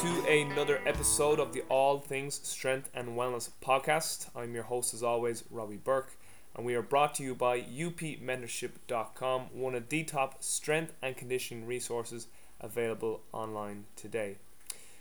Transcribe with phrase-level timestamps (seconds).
[0.00, 4.30] to another episode of the All Things Strength and Wellness podcast.
[4.34, 6.16] I'm your host, as always, Robbie Burke,
[6.56, 11.66] and we are brought to you by upmentorship.com, one of the top strength and conditioning
[11.66, 12.28] resources
[12.62, 14.36] available online today.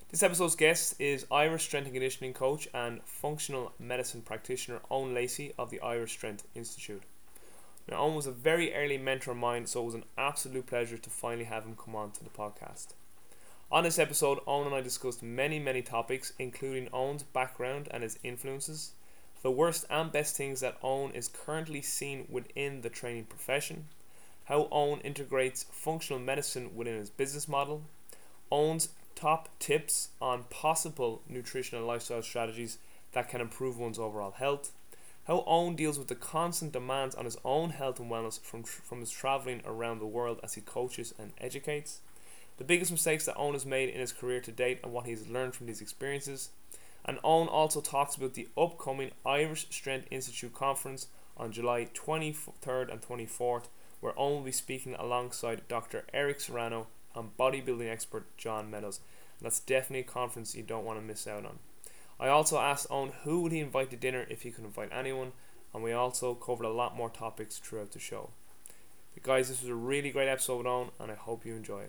[0.10, 5.54] This episode's guest is Irish strength and conditioning coach and functional medicine practitioner Owen Lacey
[5.58, 7.04] of the Irish Strength Institute.
[7.90, 10.98] Now, Owen was a very early mentor of mine, so it was an absolute pleasure
[10.98, 12.96] to finally have him come on to the podcast.
[13.72, 18.18] On this episode, Owen and I discussed many, many topics, including Owen's background and his
[18.24, 18.94] influences,
[19.44, 23.86] the worst and best things that Owen is currently seeing within the training profession,
[24.46, 27.84] how Owen integrates functional medicine within his business model,
[28.52, 32.80] Owen's top tips on possible nutrition and lifestyle strategies
[33.12, 34.72] that can improve one's overall health,
[35.26, 39.00] how Owen deals with the constant demands on his own health and wellness from, from
[39.00, 42.00] his traveling around the world as he coaches and educates
[42.60, 45.30] the biggest mistakes that Owen has made in his career to date and what he's
[45.30, 46.50] learned from these experiences.
[47.06, 53.02] And Owen also talks about the upcoming Irish Strength Institute conference on July 23rd and
[53.02, 53.70] 24th,
[54.02, 56.04] where Owen will be speaking alongside Dr.
[56.14, 59.00] Eric Serrano and bodybuilding expert John Meadows.
[59.40, 61.60] And that's definitely a conference you don't want to miss out on.
[62.20, 65.32] I also asked Owen who would he invite to dinner if he could invite anyone,
[65.74, 68.32] and we also covered a lot more topics throughout the show.
[69.14, 71.84] But guys, this was a really great episode with Owen, and I hope you enjoy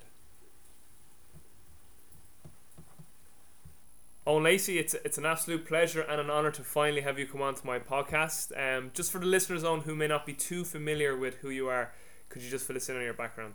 [4.27, 7.41] Owen Lacey, it's it's an absolute pleasure and an honor to finally have you come
[7.41, 8.53] on to my podcast.
[8.55, 11.69] Um, just for the listeners on who may not be too familiar with who you
[11.69, 11.95] are,
[12.29, 13.55] could you just fill us in on your background?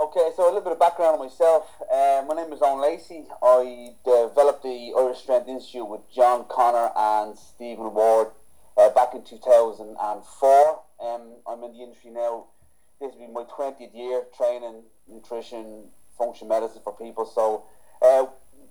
[0.00, 1.68] Okay, so a little bit of background on myself.
[1.92, 3.24] Uh, my name is Owen Lacey.
[3.42, 8.28] I developed the Irish Strength Institute with John Connor and Stephen Ward
[8.78, 10.80] uh, back in 2004.
[11.00, 12.44] Um, I'm in the industry now.
[13.00, 17.26] This will be my 20th year training nutrition, function medicine for people.
[17.26, 17.64] So
[18.00, 18.26] uh,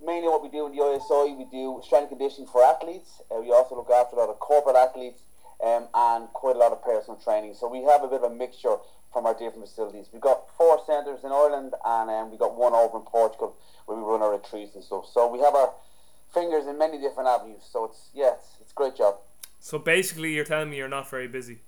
[0.05, 3.21] mainly what we do in the ISI, we do strength conditioning for athletes.
[3.31, 5.21] Uh, we also look after a lot of corporate athletes
[5.63, 7.53] um, and quite a lot of personal training.
[7.53, 8.77] So we have a bit of a mixture
[9.11, 10.07] from our different facilities.
[10.11, 13.97] We've got four centres in Ireland and um, we've got one over in Portugal where
[13.97, 15.05] we run our retreats and stuff.
[15.11, 15.73] So we have our
[16.33, 17.63] fingers in many different avenues.
[17.71, 19.15] So it's, yeah, it's, it's a great job.
[19.59, 21.61] So basically, you're telling me you're not very busy.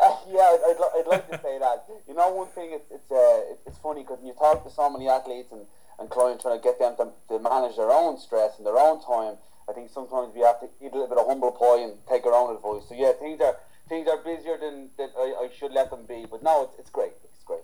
[0.00, 1.86] Uh, yeah, I'd, I'd, I'd, like to say that.
[2.08, 5.08] You know, one thing, it's, it's, uh, it's funny because you talk to so many
[5.08, 5.62] athletes and
[6.00, 9.04] and clients trying to get them to, to manage their own stress and their own
[9.04, 9.36] time.
[9.68, 12.26] I think sometimes we have to eat a little bit of humble pie and take
[12.26, 12.88] our own advice.
[12.88, 13.56] So yeah, things are
[13.88, 16.26] things are busier than, than I, I should let them be.
[16.28, 17.12] But no, it's, it's great.
[17.24, 17.62] It's great.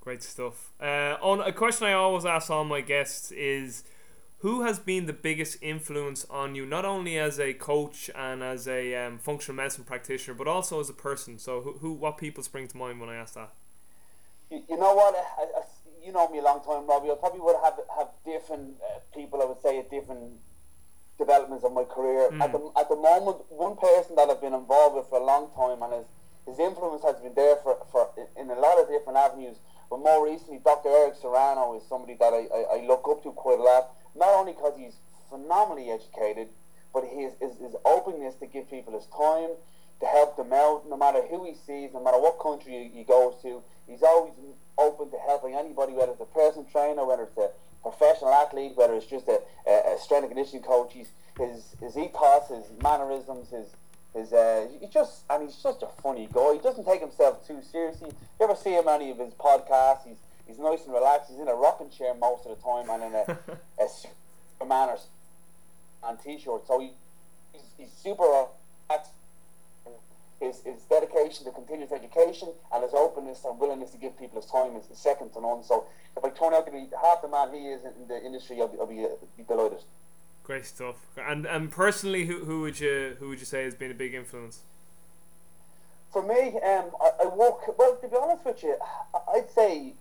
[0.00, 0.72] Great stuff.
[0.80, 3.84] Uh, on a question I always ask all my guests is,
[4.38, 8.66] who has been the biggest influence on you, not only as a coach and as
[8.66, 11.38] a um, functional medicine practitioner, but also as a person?
[11.38, 13.52] So who, who what people spring to mind when I ask that?
[14.50, 15.14] You, you know what?
[15.14, 15.62] I, I
[16.04, 17.10] you know me a long time, Robbie.
[17.10, 19.42] I probably would have have different uh, people.
[19.42, 20.40] I would say at different
[21.18, 22.30] developments of my career.
[22.32, 22.40] Mm.
[22.40, 25.50] At the at the moment, one person that I've been involved with for a long
[25.54, 26.08] time, and his
[26.46, 29.56] his influence has been there for, for in a lot of different avenues.
[29.88, 30.88] But more recently, Dr.
[30.88, 33.90] Eric Serrano is somebody that I, I, I look up to quite a lot.
[34.14, 34.96] Not only because he's
[35.28, 36.48] phenomenally educated,
[36.94, 39.50] but his, his his openness to give people his time
[40.00, 43.34] to help them out, no matter who he sees, no matter what country he goes
[43.42, 43.62] to.
[43.86, 44.32] He's always
[44.78, 47.50] open to helping anybody, whether it's a personal trainer, whether it's a
[47.82, 50.92] professional athlete, whether it's just a, a, a strength and conditioning coach.
[50.94, 51.08] He's,
[51.38, 53.68] his his ethos, his mannerisms, his
[54.14, 56.54] his uh, he just and he's just a funny guy.
[56.54, 58.10] He doesn't take himself too seriously.
[58.38, 60.06] You ever see him on any of his podcasts?
[60.06, 61.30] He's he's nice and relaxed.
[61.30, 63.38] He's in a rocking chair most of the time and in a,
[63.82, 63.88] a
[64.60, 65.06] a manners
[66.06, 66.66] and t-shirt.
[66.66, 66.92] So he,
[67.52, 69.12] he's, he's super relaxed
[70.40, 74.50] his, his dedication to continuous education and his openness and willingness to give people his
[74.50, 75.62] time is second to none.
[75.62, 75.84] So
[76.16, 78.68] if I turn out to be half the man he is in the industry, I'll
[78.68, 79.82] be, I'll be, uh, be delighted.
[80.42, 80.96] Great stuff.
[81.16, 84.14] And and personally, who, who would you who would you say has been a big
[84.14, 84.62] influence?
[86.12, 87.96] For me, um, I, I work well.
[87.96, 88.76] To be honest with you,
[89.32, 89.92] I'd say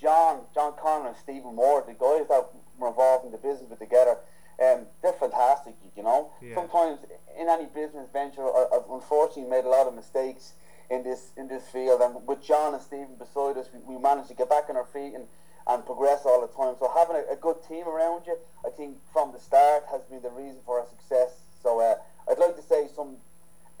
[0.00, 2.46] John, John Connor, and Stephen Ward, the guys that
[2.78, 4.18] were involved in the business with together
[4.62, 6.32] um, they're fantastic, you know.
[6.40, 6.54] Yeah.
[6.54, 7.00] Sometimes
[7.38, 10.54] in any business venture, I've unfortunately made a lot of mistakes
[10.90, 14.28] in this in this field, and with John and Stephen beside us, we, we managed
[14.28, 15.26] to get back on our feet and,
[15.66, 16.76] and progress all the time.
[16.78, 20.22] So having a, a, good team around you, I think from the start has been
[20.22, 21.42] the reason for our success.
[21.62, 21.96] So uh,
[22.30, 23.16] I'd like to say some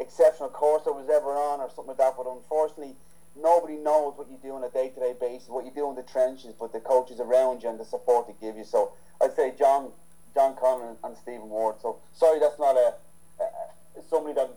[0.00, 2.96] exceptional course I was ever on or something like that, but unfortunately
[3.40, 5.94] nobody knows what you do on a day to day basis, what you do in
[5.94, 8.64] the trenches, but the coaches around you and the support they give you.
[8.64, 8.92] So
[9.22, 9.92] I'd say John
[10.36, 11.76] John Connor and Stephen Ward.
[11.80, 12.94] So sorry, that's not a,
[13.40, 14.50] a somebody that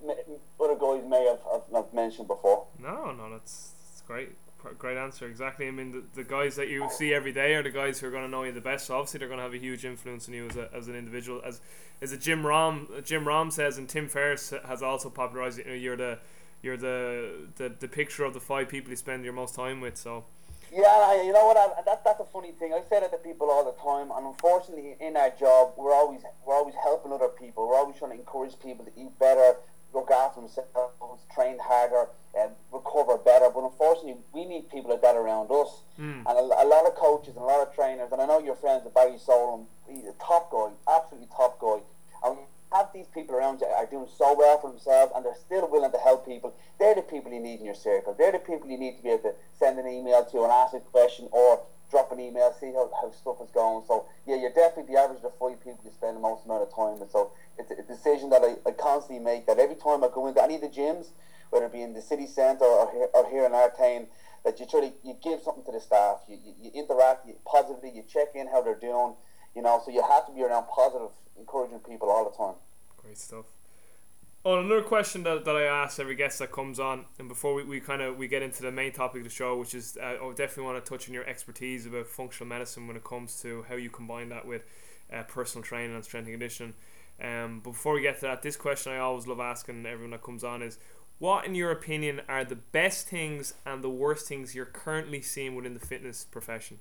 [0.60, 1.40] other guys may have,
[1.74, 2.68] have, mentioned before.
[2.78, 4.36] No, no, that's, that's great.
[4.78, 5.26] great answer.
[5.26, 5.70] Exactly.
[5.70, 8.12] I mean, the, the guys that you see every day are the guys who are
[8.12, 8.88] going to know you the best.
[8.88, 10.96] So obviously, they're going to have a huge influence on you as, a, as an
[10.96, 11.42] individual.
[11.46, 11.62] As
[12.02, 15.60] as a Jim Rohn Jim Rohn says, and Tim Ferriss has also popularized.
[15.60, 16.20] You know, you're the
[16.62, 19.96] you're the, the the picture of the five people you spend your most time with.
[19.98, 20.26] So.
[20.72, 21.58] Yeah, you know what?
[21.58, 22.74] I, that, that's a funny thing.
[22.74, 26.22] I say that to people all the time, and unfortunately, in our job, we're always
[26.46, 27.68] we're always helping other people.
[27.68, 29.58] We're always trying to encourage people to eat better,
[29.94, 33.50] look after themselves, train harder, and recover better.
[33.50, 35.84] But unfortunately, we need people like that around us.
[36.00, 36.24] Mm.
[36.28, 38.56] And a, a, lot of coaches and a lot of trainers, and I know your
[38.56, 41.80] friends, Barry Solan, he's a top guy, absolutely top guy.
[42.94, 45.98] These people around you are doing so well for themselves and they're still willing to
[45.98, 48.16] help people, they're the people you need in your circle.
[48.18, 50.74] They're the people you need to be able to send an email to and ask
[50.74, 53.84] a question or drop an email, see how, how stuff is going.
[53.88, 56.64] So, yeah, you're definitely the average of the five people you spend the most amount
[56.64, 57.12] of time with.
[57.12, 60.42] So, it's a decision that I, I constantly make that every time I go into
[60.42, 61.08] any of the gyms,
[61.50, 64.08] whether it be in the city centre or here, or here in Artane,
[64.46, 67.36] that you try to you give something to the staff, you, you, you interact you,
[67.46, 69.16] positively, you check in how they're doing,
[69.56, 72.56] you know, so you have to be around positive, encouraging people all the time.
[73.10, 73.46] Great stuff.
[74.46, 77.64] Oh, another question that, that I ask every guest that comes on, and before we,
[77.64, 80.24] we kind of we get into the main topic of the show, which is uh,
[80.24, 83.66] I definitely want to touch on your expertise about functional medicine when it comes to
[83.68, 84.62] how you combine that with
[85.12, 86.76] uh, personal training and strength and conditioning.
[87.20, 90.22] Um, but before we get to that, this question I always love asking everyone that
[90.22, 90.78] comes on is,
[91.18, 95.56] what in your opinion are the best things and the worst things you're currently seeing
[95.56, 96.78] within the fitness profession?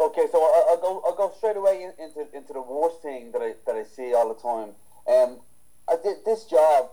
[0.00, 1.02] Okay, so I'll, I'll go.
[1.04, 4.32] I'll go straight away into into the worst thing that I that I see all
[4.32, 4.70] the time.
[5.06, 5.40] Um,
[5.88, 6.90] I did this job,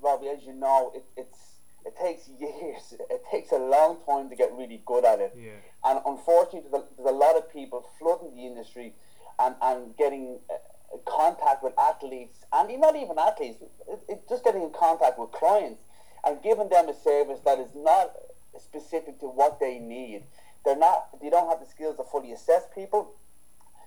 [0.00, 0.28] Robbie.
[0.28, 1.38] As you know, it, it's
[1.84, 2.94] it takes years.
[3.10, 5.36] It takes a long time to get really good at it.
[5.36, 5.60] Yeah.
[5.84, 8.94] And unfortunately, there's a, there's a lot of people flooding the industry
[9.38, 13.60] and and getting uh, contact with athletes and not even athletes.
[13.60, 15.82] It, it, just getting in contact with clients
[16.24, 18.12] and giving them a service that is not
[18.58, 20.22] specific to what they need
[20.68, 21.08] they're not.
[21.22, 23.14] They don't have the skills to fully assess people.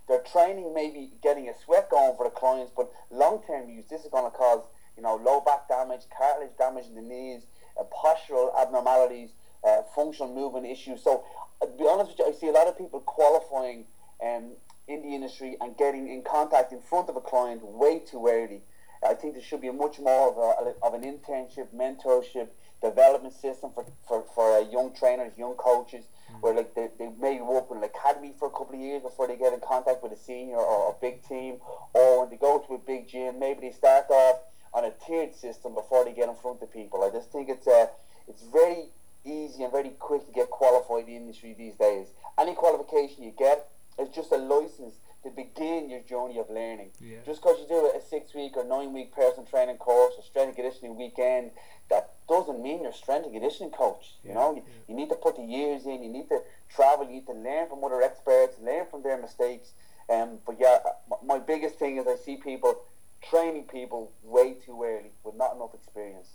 [0.07, 3.85] Their training may be getting a sweat going for the clients, but long term use,
[3.87, 4.63] this is going to cause
[4.97, 7.43] you know low back damage, cartilage damage in the knees,
[7.79, 9.29] uh, postural abnormalities,
[9.63, 11.03] uh, functional movement issues.
[11.03, 11.23] So,
[11.61, 13.85] uh, to be honest with you, I see a lot of people qualifying
[14.25, 14.53] um,
[14.87, 18.61] in the industry and getting in contact in front of a client way too early.
[19.07, 22.47] I think there should be much more of, a, of an internship, mentorship,
[22.81, 26.41] development system for, for, for uh, young trainers, young coaches, mm.
[26.41, 29.27] where like they, they may work with an academy for a couple of years before
[29.27, 31.57] they get in contact with a senior or a big team,
[31.93, 34.39] or when they go to a big gym, maybe they start off
[34.73, 37.03] on a tiered system before they get in front of people.
[37.03, 37.87] I just think it's uh,
[38.27, 38.85] it's very
[39.25, 42.07] easy and very quick to get qualified in the industry these days.
[42.39, 43.67] Any qualification you get
[43.99, 46.91] is just a license to begin your journey of learning.
[46.99, 47.17] Yeah.
[47.25, 50.47] Just because you do a six week or nine week personal training course or strength
[50.49, 51.51] and conditioning weekend,
[51.89, 54.15] that doesn't mean you're strength and conditioning coach.
[54.23, 56.03] You know, you, you need to put the years in.
[56.03, 56.39] You need to
[56.73, 57.05] travel.
[57.05, 59.73] You need to learn from other experts, learn from their mistakes.
[60.09, 60.77] Um, but yeah,
[61.23, 62.81] my biggest thing is I see people
[63.21, 66.29] training people way too early with not enough experience.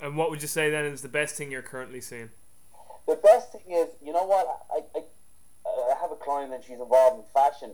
[0.00, 2.30] And what would you say then is the best thing you're currently seeing?
[3.06, 4.46] The best thing is, you know what?
[4.70, 5.02] I, I,
[5.66, 7.72] I have a client and she's involved in fashion,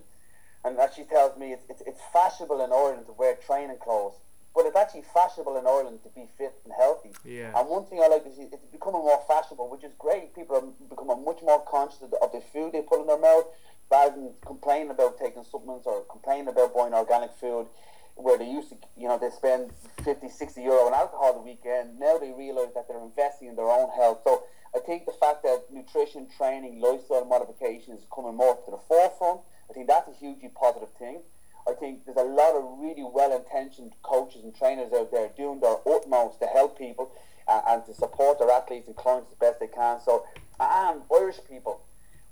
[0.66, 4.14] and as she tells me, it's, it's, it's fashionable in Ireland to wear training clothes
[4.56, 7.12] but it's actually fashionable in Ireland to be fit and healthy.
[7.26, 7.52] Yeah.
[7.54, 10.34] And one thing I like is it's becoming more fashionable, which is great.
[10.34, 13.20] People are becoming much more conscious of the, of the food they put in their
[13.20, 13.44] mouth,
[13.92, 17.66] rather than complaining about taking supplements or complaining about buying organic food,
[18.16, 22.00] where they used to, you know, they spend 50, 60 euro on alcohol the weekend.
[22.00, 24.24] Now they realise that they're investing in their own health.
[24.24, 24.44] So
[24.74, 29.42] I think the fact that nutrition, training, lifestyle modification is coming more to the forefront,
[29.70, 31.20] I think that's a hugely positive thing.
[31.68, 35.76] I think there's a lot of really well-intentioned coaches and trainers out there doing their
[35.86, 37.10] utmost to help people
[37.48, 40.00] uh, and to support their athletes and clients as best they can.
[40.00, 40.24] So,
[40.60, 41.80] and Irish people,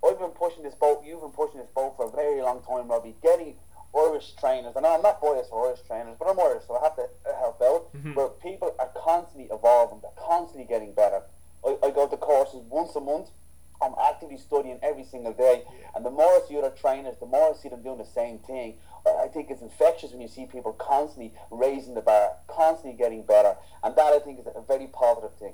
[0.07, 1.03] I've been pushing this boat.
[1.05, 3.17] You've been pushing this boat for a very long time, Robbie.
[3.23, 3.57] Getting
[3.97, 6.97] Irish trainers, and I'm not biased for Irish trainers, but I'm Irish, so I have
[6.97, 7.93] to help out.
[7.95, 8.15] Mm-hmm.
[8.15, 11.23] But people are constantly evolving; they're constantly getting better.
[11.65, 13.31] I, I go to courses once a month
[13.83, 15.65] I'm actively studying every single day.
[15.95, 18.39] And the more I see other trainers, the more I see them doing the same
[18.39, 18.75] thing.
[19.07, 23.57] I think it's infectious when you see people constantly raising the bar, constantly getting better.
[23.83, 25.53] And that I think is a very positive thing.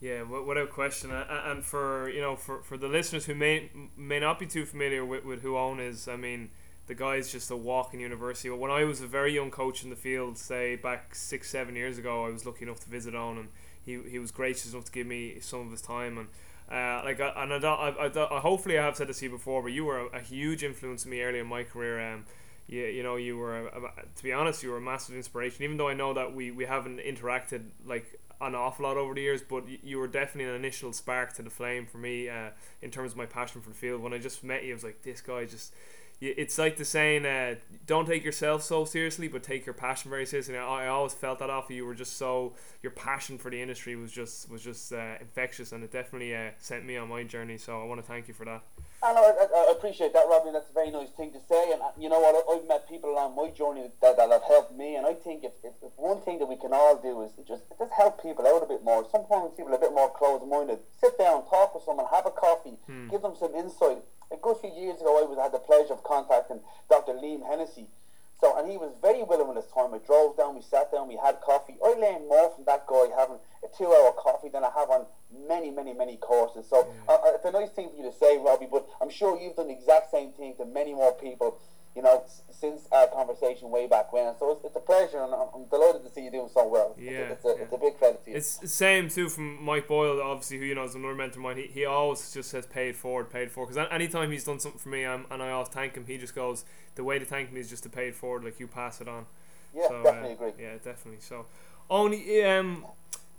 [0.00, 4.38] Yeah, without question, and for you know, for, for the listeners who may may not
[4.38, 6.50] be too familiar with, with who Owen is, I mean,
[6.86, 8.48] the guy is just a walking university.
[8.48, 11.98] When I was a very young coach in the field, say back six seven years
[11.98, 13.48] ago, I was lucky enough to visit Owen, and
[13.84, 16.28] he he was gracious enough to give me some of his time, and
[16.70, 19.30] uh, like and I, don't, I, I, I, hopefully I have said this to you
[19.30, 22.12] before, but you were a, a huge influence on me early in my career.
[22.12, 22.24] Um,
[22.66, 25.64] you, you know you were a, a, to be honest you were a massive inspiration.
[25.64, 29.20] Even though I know that we, we haven't interacted like an awful lot over the
[29.20, 32.50] years, but you were definitely an initial spark to the flame for me uh,
[32.82, 34.02] in terms of my passion for the field.
[34.02, 35.74] When I just met you, I was like, this guy just
[36.20, 37.54] it's like the saying, uh,
[37.86, 40.56] don't take yourself so seriously, but take your passion very seriously.
[40.56, 41.86] And I, I always felt that off of you.
[41.86, 45.84] Were just so your passion for the industry was just was just uh, infectious, and
[45.84, 47.56] it definitely uh, sent me on my journey.
[47.56, 48.62] So I want to thank you for that.
[49.00, 50.50] I know, I, I appreciate that, Robbie.
[50.52, 51.70] That's a very nice thing to say.
[51.70, 52.34] And uh, you know what?
[52.50, 55.52] I've met people along my journey that, that have helped me, and I think if,
[55.62, 58.62] if, if one thing that we can all do is just just help people out
[58.62, 59.06] a bit more.
[59.12, 60.80] Sometimes people are a bit more closed-minded.
[61.00, 63.08] Sit down, talk with someone, have a coffee, hmm.
[63.08, 66.02] give them some insight a good few years ago, I was had the pleasure of
[66.02, 67.12] contacting Dr.
[67.12, 67.88] Liam Hennessy.
[68.40, 69.92] So, and he was very willing with his time.
[69.92, 71.74] I drove down, we sat down, we had coffee.
[71.84, 75.06] I learned more from that guy having a two-hour coffee than I have on
[75.48, 76.68] many, many, many courses.
[76.68, 77.14] So, yeah.
[77.14, 78.68] uh, it's a nice thing for you to say, Robbie.
[78.70, 81.58] But I'm sure you've done the exact same thing to many more people
[81.98, 84.32] you know, since our conversation way back when.
[84.38, 86.94] So it's, it's a pleasure, and I'm, I'm, delighted to see you doing so well.
[86.96, 87.54] Yeah, it's, a, yeah.
[87.64, 88.36] it's a big credit to you.
[88.36, 91.42] It's the same too from Mike Boyle, obviously, who you know is another mentor of
[91.42, 91.56] mine.
[91.56, 93.74] He, he always just says paid forward, paid forward.
[93.74, 96.36] Because anytime he's done something for me, I'm, and I always thank him, he just
[96.36, 96.64] goes,
[96.94, 99.08] the way to thank me is just to pay it forward, like you pass it
[99.08, 99.26] on.
[99.74, 100.52] Yeah, so, definitely uh, agree.
[100.64, 101.20] Yeah, definitely.
[101.20, 101.46] So,
[101.90, 102.12] Owen
[102.46, 102.84] um,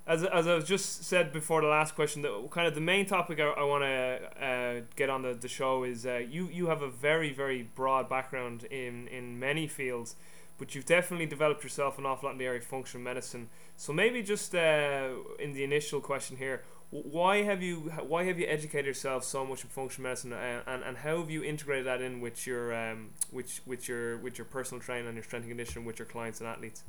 [0.09, 3.05] as, as I was just said before the last question, the kind of the main
[3.05, 6.67] topic I, I want to uh, get on the, the show is uh, you you
[6.67, 10.15] have a very very broad background in in many fields,
[10.57, 13.49] but you've definitely developed yourself an awful lot in the area of functional medicine.
[13.77, 18.47] So maybe just uh, in the initial question here, why have you why have you
[18.47, 22.01] educated yourself so much in functional medicine, uh, and, and how have you integrated that
[22.01, 25.51] in with your um, with, with your with your personal training and your strength and
[25.51, 26.83] conditioning with your clients and athletes?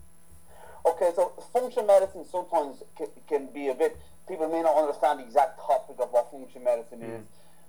[0.86, 3.96] Okay, so functional medicine sometimes can, can be a bit,
[4.26, 7.20] people may not understand the exact topic of what functional medicine mm.
[7.20, 7.26] is.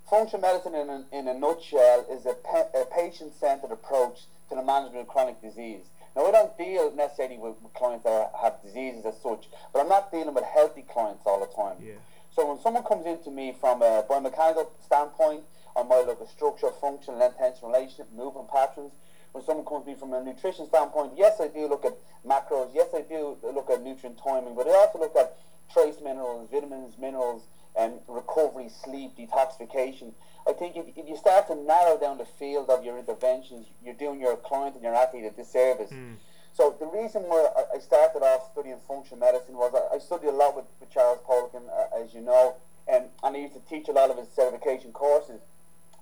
[0.09, 2.35] Functional medicine, in a, in a nutshell, is a,
[2.77, 5.85] a patient centered approach to the management of chronic disease.
[6.15, 9.89] Now, I don't deal necessarily with, with clients that have diseases as such, but I'm
[9.89, 11.77] not dealing with healthy clients all the time.
[11.81, 11.99] Yeah.
[12.35, 15.43] So, when someone comes into me from a biomechanical standpoint,
[15.75, 18.91] I might look at structure, function, length tension relationship, movement patterns
[19.31, 22.69] when someone comes to me from a nutrition standpoint, yes, I do look at macros.
[22.73, 25.37] Yes, I do look at nutrient timing, but I also look at
[25.71, 27.43] trace minerals, vitamins, minerals,
[27.77, 30.11] and recovery, sleep, detoxification.
[30.47, 33.93] I think if, if you start to narrow down the field of your interventions, you're
[33.93, 35.91] doing your client and your athlete a disservice.
[35.91, 36.15] Mm.
[36.53, 40.55] So the reason why I started off studying functional medicine was I, studied a lot
[40.55, 42.55] with, with Charles Poliquin, uh, as you know,
[42.87, 45.39] and, and I used to teach a lot of his certification courses.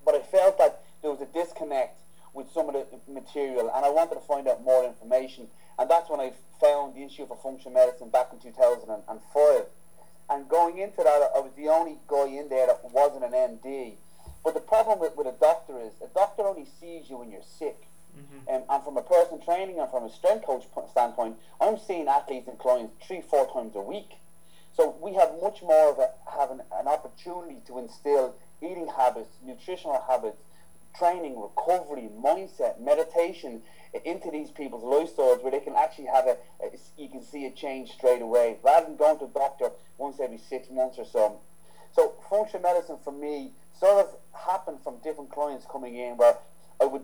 [0.04, 2.00] But I felt that there was a disconnect
[2.34, 5.48] with some of the material, and I wanted to find out more information.
[5.78, 9.66] And that's when I found the Institute for Functional Medicine back in 2005.
[10.30, 13.96] And going into that, I was the only guy in there that wasn't an MD.
[14.44, 17.42] But the problem with, with a doctor is a doctor only sees you when you're
[17.42, 17.88] sick.
[18.18, 18.56] Mm-hmm.
[18.56, 22.48] Um, and from a personal training and from a strength coach standpoint, I'm seeing athletes
[22.48, 24.12] and clients three, four times a week.
[24.76, 30.02] So we have much more of a, having an opportunity to instill eating habits, nutritional
[30.08, 30.38] habits,
[31.00, 33.62] training, recovery, mindset, meditation
[34.06, 37.52] into these people's lifestyles where they can actually have a, a, you can see a
[37.52, 41.40] change straight away rather than going to a doctor once every six months or so.
[41.94, 46.36] So functional medicine for me sort of happened from different clients coming in where
[46.80, 47.04] I would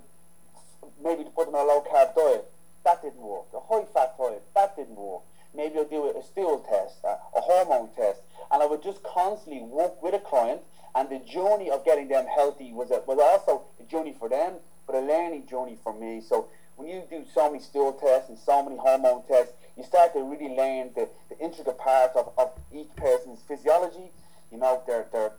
[1.04, 2.52] maybe put them on a low carb diet.
[2.84, 3.46] That didn't work.
[3.56, 4.44] A high fat diet.
[4.54, 5.22] That didn't work.
[5.56, 8.22] Maybe I'll do a stool test, a, a hormone test.
[8.52, 10.62] And I would just constantly work with a client
[10.96, 14.54] and the journey of getting them healthy was a, was also a journey for them,
[14.88, 16.22] but a learning journey for me.
[16.22, 16.48] So
[16.78, 20.24] when you do so many stool tests and so many hormone tests, you start to
[20.24, 24.12] really learn the, the intricate parts of, of each person's physiology,
[24.52, 25.34] you know, their, their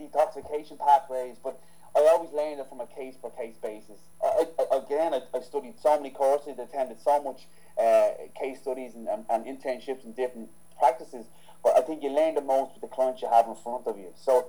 [0.00, 1.36] detoxification pathways.
[1.42, 1.60] But
[1.96, 3.98] I always learned it from a case by case basis.
[4.22, 8.94] I, I, again, I, I, studied so many courses, attended so much uh, case studies
[8.94, 11.26] and, and, and internships and different practices.
[11.62, 13.98] But I think you learn the most with the clients you have in front of
[13.98, 14.12] you.
[14.16, 14.48] So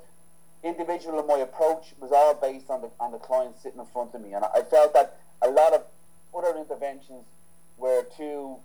[0.63, 4.13] individual and my approach was all based on the on the client sitting in front
[4.13, 5.83] of me, and I felt that a lot of
[6.35, 7.25] other interventions
[7.77, 8.57] were too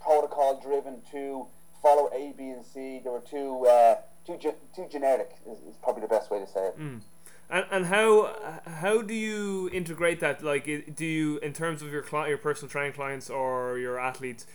[0.00, 1.46] protocol driven, to
[1.80, 3.00] follow A, B, and C.
[3.02, 5.30] They were too uh, too ge- too generic.
[5.50, 6.78] Is, is, probably the best way to say it.
[6.78, 7.00] Mm.
[7.50, 10.42] And, and how how do you integrate that?
[10.42, 14.46] Like, do you in terms of your client, your personal training clients or your athletes?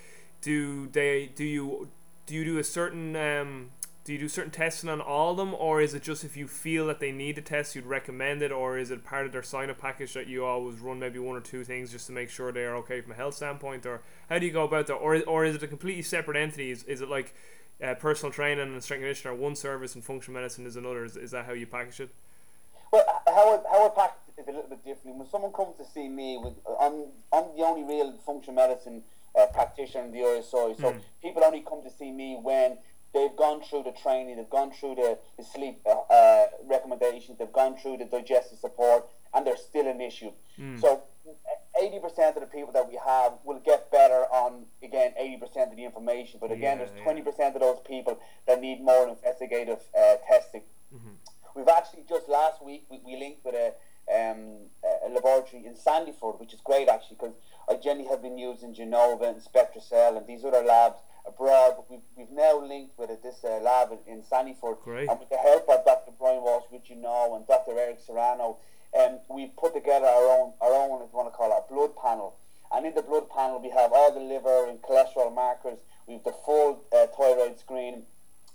[0.41, 1.89] Do they do you
[2.25, 3.69] do you do a certain um,
[4.07, 6.47] do you do certain testing on all of them, or is it just if you
[6.47, 9.43] feel that they need a test, you'd recommend it, or is it part of their
[9.43, 12.29] sign up package that you always run maybe one or two things just to make
[12.29, 14.93] sure they are okay from a health standpoint, or how do you go about that,
[14.93, 16.71] or or is it a completely separate entity?
[16.71, 17.35] Is, is it like
[17.83, 21.03] uh, personal training and strength conditioning are one service and functional medicine is another?
[21.03, 22.09] Is, is that how you package it?
[22.93, 25.17] Well, how I, how I package it is a little bit different.
[25.17, 29.03] When someone comes to see me, with I'm, I'm the only real functional medicine
[29.37, 31.01] uh, practitioner in the ISI, so mm.
[31.21, 32.77] people only come to see me when
[33.13, 37.51] they've gone through the training, they've gone through the, the sleep uh, uh, recommendations, they've
[37.51, 40.31] gone through the digestive support, and there's still an issue.
[40.59, 40.79] Mm.
[40.79, 41.03] So
[41.81, 45.85] 80% of the people that we have will get better on, again, 80% of the
[45.85, 46.39] information.
[46.41, 50.61] But again, yeah, there's 20% of those people that need more investigative uh, testing.
[50.93, 51.09] Mm-hmm.
[51.55, 53.73] We've actually just last week, we, we linked with a,
[54.13, 54.69] um,
[55.05, 57.35] a laboratory in Sandyford, which is great actually, because
[57.69, 62.05] I generally have been using Genova and SpectraCell and these other labs abroad, but we've,
[62.15, 64.81] we've now linked with this uh, lab in, in Sandyford.
[64.83, 65.09] Great.
[65.09, 66.11] And with the help of Dr.
[66.17, 67.77] Brian Walsh, which you know, and Dr.
[67.77, 68.57] Eric Serrano,
[68.97, 71.73] um, we've put together our own, our own, if you want to call it, a
[71.73, 72.35] blood panel.
[72.71, 75.79] And in the blood panel, we have all the liver and cholesterol markers.
[76.07, 78.03] We've the full uh, thyroid screen.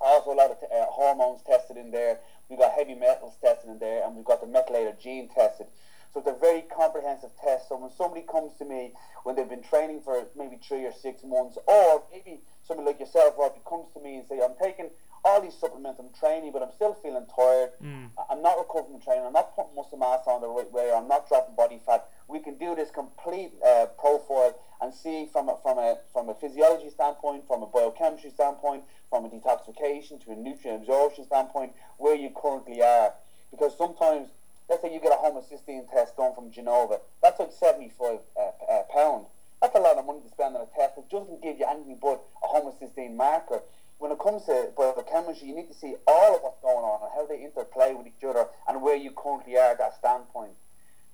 [0.00, 2.18] Also, a lot of t- uh, hormones tested in there.
[2.48, 5.66] We've got heavy metals tested in there, and we've got the methylated gene tested.
[6.12, 7.68] So it's a very comprehensive test.
[7.68, 8.92] So when somebody comes to me
[9.24, 13.34] when they've been training for maybe three or six months, or maybe somebody like yourself,
[13.38, 14.90] Rob, comes to me and say, "I'm taking
[15.24, 17.70] all these supplements, I'm training, but I'm still feeling tired.
[17.82, 18.10] Mm.
[18.30, 19.24] I'm not recovering from training.
[19.26, 20.92] I'm not putting muscle mass on the right way.
[20.92, 22.08] I'm not dropping body fat.
[22.26, 26.34] We can do this complete uh, profile and see from a, from a from a
[26.34, 32.16] physiology standpoint, from a biochemistry standpoint, from a detoxification to a nutrient absorption standpoint, where
[32.16, 33.14] you currently are.
[33.52, 34.28] Because sometimes,
[34.68, 38.82] let's say you get a homocysteine test done from Genova, that's like 75 uh, uh,
[38.92, 39.26] pound.
[39.62, 41.98] That's a lot of money to spend on a test that doesn't give you anything
[42.02, 43.62] but a homocysteine marker
[44.02, 47.10] when it comes to biochemistry, you need to see all of what's going on and
[47.14, 50.58] how they interplay with each other and where you currently are at that standpoint.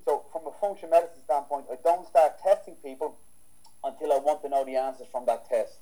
[0.06, 3.18] So, from a functional medicine standpoint, I don't start testing people
[3.84, 5.76] until I want to know the answers from that test.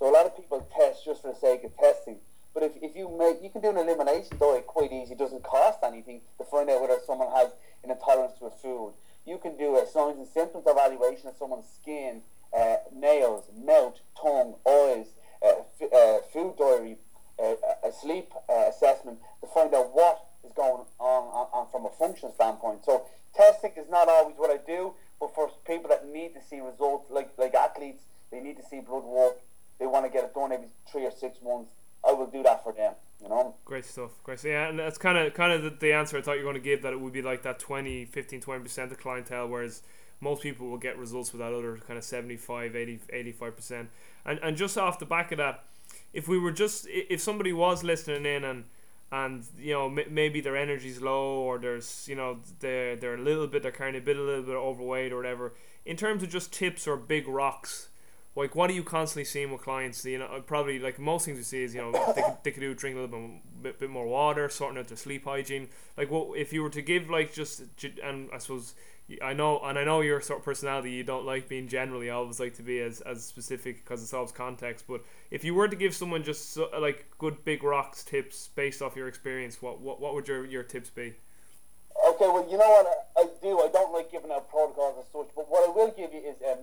[0.00, 2.18] So, a lot of people test just for the sake of testing.
[2.52, 5.12] But if, if you make, you can do an elimination diet quite easy.
[5.12, 7.54] It doesn't cost anything to find out whether someone has
[7.84, 8.94] an intolerance to a food.
[9.26, 12.22] You can do a signs and symptoms evaluation of someone's skin,
[12.56, 15.06] uh, nails, mouth, tongue, eyes,
[15.42, 15.62] uh,
[15.94, 16.98] uh, food diary,
[17.42, 21.90] uh, a sleep assessment to find out what is going on, on, on from a
[21.90, 22.84] function standpoint.
[22.84, 26.60] So testing is not always what I do, but for people that need to see
[26.60, 29.38] results, like like athletes, they need to see blood work.
[29.80, 31.72] They want to get it done every three or six months.
[32.06, 32.94] I will do that for them.
[33.24, 33.54] You know.
[33.64, 34.10] Great stuff.
[34.22, 34.38] Great.
[34.38, 34.50] Stuff.
[34.50, 36.62] Yeah, and that's kind of kind of the, the, answer I thought you were going
[36.62, 36.82] to give.
[36.82, 39.82] That it would be like that 20, 15, 20 percent of clientele, whereas
[40.20, 43.90] most people will get results with that other kind of 75, 80, 85 percent.
[44.26, 45.64] And and just off the back of that,
[46.12, 48.64] if we were just if somebody was listening in and
[49.10, 53.22] and you know m- maybe their energy's low or there's you know they're they're a
[53.22, 55.54] little bit they're of a bit a little bit overweight or whatever.
[55.86, 57.88] In terms of just tips or big rocks,
[58.36, 60.04] like what are you constantly seeing with clients?
[60.04, 62.60] You know, probably like most things you see is you know they could, they could
[62.60, 63.30] do drink a little
[63.62, 65.68] bit, bit more water, sorting out their sleep hygiene.
[65.96, 67.62] Like what if you were to give like just
[68.02, 68.74] and I suppose
[69.22, 70.90] I know, and I know your sort of personality.
[70.92, 72.06] You don't like being generally.
[72.06, 74.86] You always like to be as, as specific because it solves context.
[74.88, 78.80] But if you were to give someone just so, like good big rocks tips based
[78.80, 81.14] off your experience, what what, what would your, your tips be?
[82.08, 83.60] Okay, well, you know what I, I do.
[83.60, 86.36] I don't like giving out protocols as such, but what I will give you is
[86.50, 86.58] um,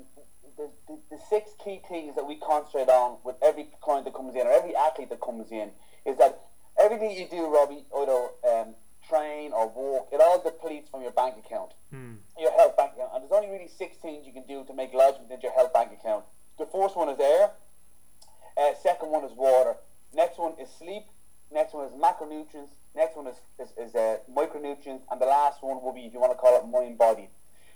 [0.57, 4.35] the, the, the six key things that we concentrate on with every client that comes
[4.35, 5.71] in or every athlete that comes in
[6.05, 6.41] is that
[6.79, 8.75] everything you do, Robbie, either um,
[9.07, 12.17] train or walk, it all depletes from your bank account, mm.
[12.39, 13.11] your health bank account.
[13.13, 15.73] And there's only really six things you can do to make lodgement into your health
[15.73, 16.25] bank account.
[16.57, 17.51] The first one is air.
[18.57, 19.75] Uh, second one is water.
[20.13, 21.03] Next one is sleep.
[21.51, 22.71] Next one is macronutrients.
[22.95, 25.01] Next one is, is, is uh, micronutrients.
[25.09, 27.29] And the last one will be, if you want to call it, mind body.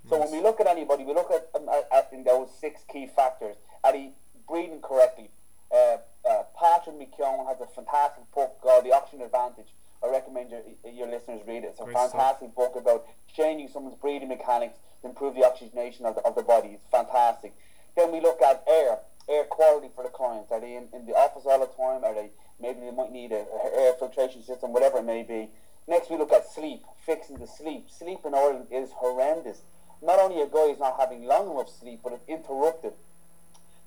[0.09, 2.81] So when we look at anybody, we look at, um, at, at in those six
[2.91, 3.55] key factors.
[3.83, 4.11] Are they
[4.47, 5.29] breathing correctly?
[5.73, 9.67] Uh, uh, Patrick McKeown has a fantastic book called The Oxygen Advantage
[10.05, 11.73] I recommend your, your listeners read it.
[11.73, 12.55] It's a Great fantastic stuff.
[12.55, 16.69] book about changing someone's breathing mechanics to improve the oxygenation of the, of the body.
[16.69, 17.53] It's fantastic.
[17.95, 20.51] Then we look at air, air quality for the clients.
[20.51, 22.03] Are they in, in the office all the time?
[22.03, 25.49] Are they maybe they might need a, a air filtration system, whatever it may be.
[25.87, 27.89] Next, we look at sleep, fixing the sleep.
[27.89, 29.61] Sleep in Ireland is horrendous.
[30.05, 32.93] Not only a guy is not having long enough sleep, but it's interrupted.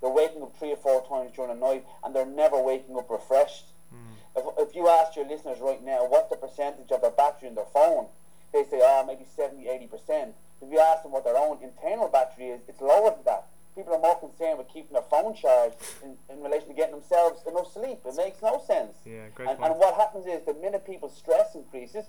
[0.00, 3.08] They're waking up three or four times during the night, and they're never waking up
[3.08, 3.66] refreshed.
[3.90, 4.14] Hmm.
[4.36, 7.54] If, if you ask your listeners right now what's the percentage of their battery in
[7.54, 8.06] their phone,
[8.52, 10.32] they say, oh, maybe 70, 80%.
[10.60, 13.46] If you ask them what their own internal battery is, it's lower than that.
[13.76, 17.42] People are more concerned with keeping their phone charged in, in relation to getting themselves
[17.46, 18.00] enough sleep.
[18.04, 18.98] It makes no sense.
[19.04, 22.06] Yeah, great and, and what happens is the minute people's stress increases,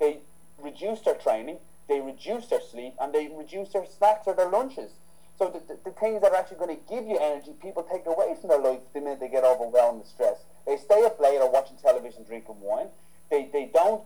[0.00, 0.18] they
[0.58, 4.92] reduce their training, they reduce their sleep, and they reduce their snacks or their lunches.
[5.38, 8.06] So the, the, the, things that are actually going to give you energy, people take
[8.06, 10.44] away from their life the minute they get overwhelmed with stress.
[10.64, 12.86] They stay up late or watching television, drinking wine.
[13.30, 14.04] They, they don't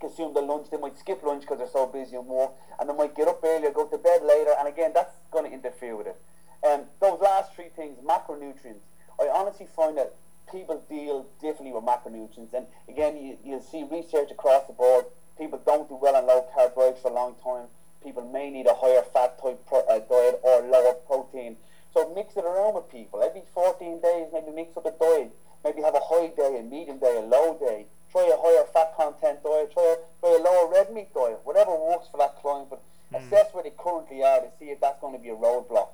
[0.00, 0.68] consume the lunch.
[0.70, 3.40] They might skip lunch because they're so busy and work, and they might get up
[3.42, 6.20] earlier, go to bed later, and again, that's going to interfere with it.
[6.62, 8.84] And um, those last three things, macronutrients,
[9.18, 10.14] I honestly find that
[10.50, 12.52] people deal differently with macronutrients.
[12.52, 15.06] And again, you, you'll see research across the board.
[15.40, 17.64] People don't do well on low carbohydrates for a long time.
[18.04, 21.56] People may need a higher fat type pro, uh, diet or lower protein.
[21.94, 23.22] So mix it around with people.
[23.22, 25.32] Every 14 days, maybe mix up a diet.
[25.64, 27.86] Maybe have a high day, a medium day, a low day.
[28.12, 29.72] Try a higher fat content diet.
[29.72, 31.40] Try a, try a lower red meat diet.
[31.44, 32.68] Whatever works for that client.
[32.68, 33.24] But mm.
[33.24, 35.88] assess where they currently are to see if that's going to be a roadblock.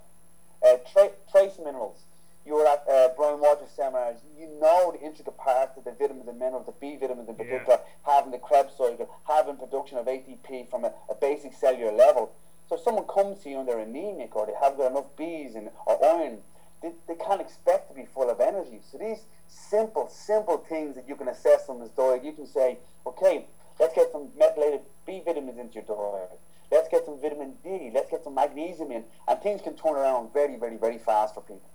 [0.61, 2.03] Uh, tra- trace minerals
[2.47, 6.29] you were at uh, Brian Walsh seminars, you know the intricate parts of the vitamins
[6.29, 8.15] and minerals, the B vitamins in particular, yeah.
[8.15, 12.33] having the Krebs cycle, having production of ATP from a, a, basic cellular level.
[12.69, 15.57] So if someone comes to you and they're anemic or they haven't got enough Bs
[15.57, 16.39] and, or iron,
[16.83, 18.81] they, they can't expect to be full of energy.
[18.91, 23.47] So these simple, simple things that you can assess someone's diet, you can say, okay,
[23.81, 26.39] let's get some methylated B vitamins into your diet.
[26.71, 27.91] Let's get some vitamin D.
[27.95, 29.05] Let's get some magnesium in.
[29.29, 31.71] And things can turn around very, very, very fast for people.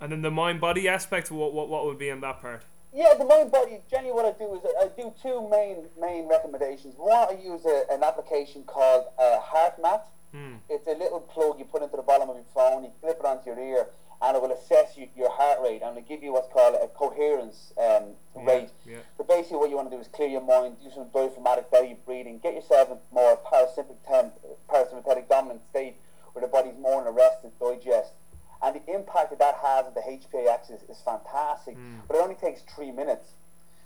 [0.00, 2.64] And then the mind body aspect, what, what what would be in that part?
[2.92, 3.80] Yeah, the mind body.
[3.90, 6.94] Generally, what I do is I, do two main main recommendations.
[6.96, 10.02] One, I use a, an application called uh, HeartMath.
[10.34, 10.58] Mm.
[10.68, 12.84] It's a little plug you put into the bottom of your phone.
[12.84, 13.86] You clip it onto your ear,
[14.22, 16.88] and it will assess you, your heart rate and it'll give you what's called a
[16.88, 18.70] coherence um, yeah, rate.
[18.86, 18.98] Yeah.
[19.18, 21.96] But basically, what you want to do is clear your mind, do some diaphragmatic belly
[22.04, 24.32] breathing, get yourself in more parasympathetic,
[24.68, 25.96] parasympathetic dominant state
[26.32, 28.12] where the body's more in a rest and digest
[28.62, 31.76] and the impact that that has on the HPA axis is fantastic.
[31.76, 32.00] Mm.
[32.08, 33.30] But it only takes three minutes.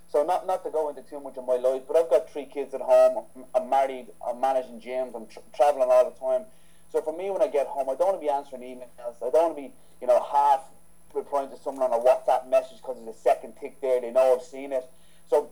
[0.08, 2.46] So not not to go into too much of my life, but I've got three
[2.46, 3.24] kids at home.
[3.54, 4.06] I'm married.
[4.26, 5.14] I'm managing gyms.
[5.14, 6.46] I'm tra- traveling all the time.
[6.90, 9.14] So for me, when I get home, I don't want to be answering emails.
[9.22, 10.62] I don't want to be, you know, half
[11.14, 14.00] replying to someone on a WhatsApp message because there's a second tick there.
[14.00, 14.90] They know I've seen it.
[15.28, 15.50] So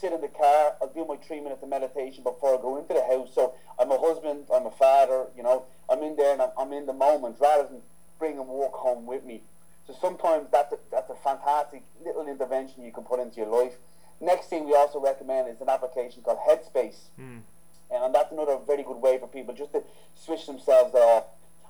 [0.00, 0.76] sit in the car.
[0.80, 3.30] I'll do my three minutes of meditation before I go into the house.
[3.34, 4.46] So I'm a husband.
[4.54, 5.26] I'm a father.
[5.36, 7.82] You know, I'm in there and I'm, I'm in the moment rather than
[8.18, 9.42] bringing work home with me.
[9.86, 13.74] So sometimes that's a, that's a fantastic little intervention you can put into your life.
[14.20, 17.10] Next thing we also recommend is an application called Headspace.
[17.18, 17.42] Mm.
[17.90, 19.82] And that's another very good way for people just to
[20.14, 21.24] switch themselves off.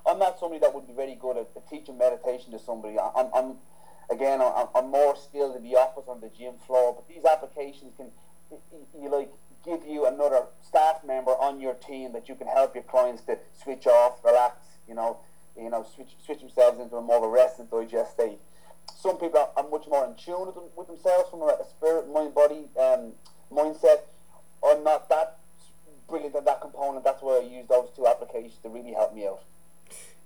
[0.05, 2.97] I'm not somebody that would be very good at, at teaching meditation to somebody.
[2.99, 3.55] I'm, I'm
[4.11, 7.93] again, I'm, I'm, more skilled in the office on the gym floor, but these applications
[7.97, 8.07] can,
[8.99, 9.31] you like,
[9.63, 13.37] give you another staff member on your team that you can help your clients to
[13.61, 15.17] switch off, relax, you know,
[15.57, 18.39] you know, switch switch themselves into a more of a rest and digest state.
[18.95, 21.65] Some people are, are much more in tune with, them, with themselves from a, a
[21.69, 23.13] spirit, mind, body um,
[23.51, 24.01] mindset.
[24.65, 25.37] I'm not that
[26.07, 27.03] brilliant at that component.
[27.03, 29.43] That's why I use those two applications to really help me out.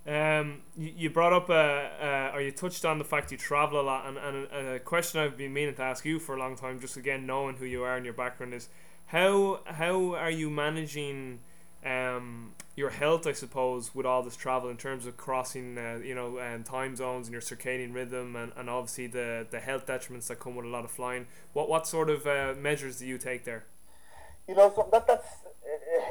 [0.06, 3.80] Um, you, you brought up, uh, uh, or you touched on the fact you travel
[3.80, 6.38] a lot, and, and a, a question I've been meaning to ask you for a
[6.38, 8.68] long time, just again knowing who you are and your background is,
[9.06, 11.40] how how are you managing
[11.84, 16.14] um, your health, I suppose, with all this travel in terms of crossing, uh, you
[16.14, 20.26] know, um, time zones and your circadian rhythm, and, and obviously the, the health detriments
[20.28, 21.26] that come with a lot of flying.
[21.52, 23.64] What what sort of uh, measures do you take there?
[24.48, 25.43] You know, so that that's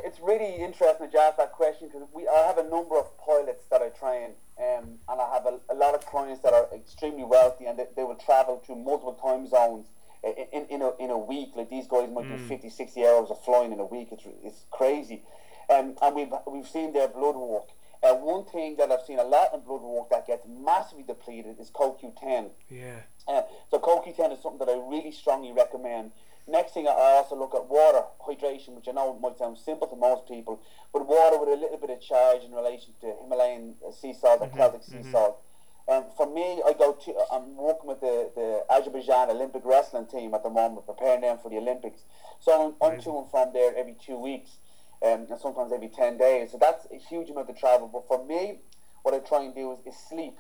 [0.04, 3.66] it's really interesting to ask that question because we I have a number of pilots
[3.72, 7.24] that I train, um, and I have a, a lot of clients that are extremely
[7.24, 9.88] wealthy, and they, they will travel to multiple time zones
[10.24, 11.52] in, in, in, a, in a week.
[11.56, 12.38] Like these guys might mm.
[12.38, 14.10] do 50, 60 hours of flying in a week.
[14.12, 15.24] It's, it's crazy.
[15.70, 17.70] Um, and we've, we've seen their blood work.
[18.04, 21.58] Uh, one thing that I've seen a lot in blood work that gets massively depleted
[21.60, 22.50] is CoQ10.
[22.70, 23.00] Yeah.
[23.28, 26.12] Uh, so CoQ10 is something that I really strongly recommend.
[26.48, 29.96] Next thing, I also look at water hydration, which I know might sound simple to
[29.96, 34.14] most people, but water with a little bit of charge in relation to Himalayan sea
[34.14, 34.60] salt and mm-hmm.
[34.60, 35.12] Celtic sea mm-hmm.
[35.12, 35.40] salt.
[35.88, 40.34] And for me, I go to, I'm working with the, the Azerbaijan Olympic wrestling team
[40.34, 42.04] at the moment, preparing them for the Olympics.
[42.40, 44.60] So I'm, I'm to and from there every two weeks,
[45.02, 46.52] um, and sometimes every 10 days.
[46.52, 47.90] So that's a huge amount of travel.
[47.92, 48.60] But for me,
[49.04, 50.38] what I try and do is, is sleep.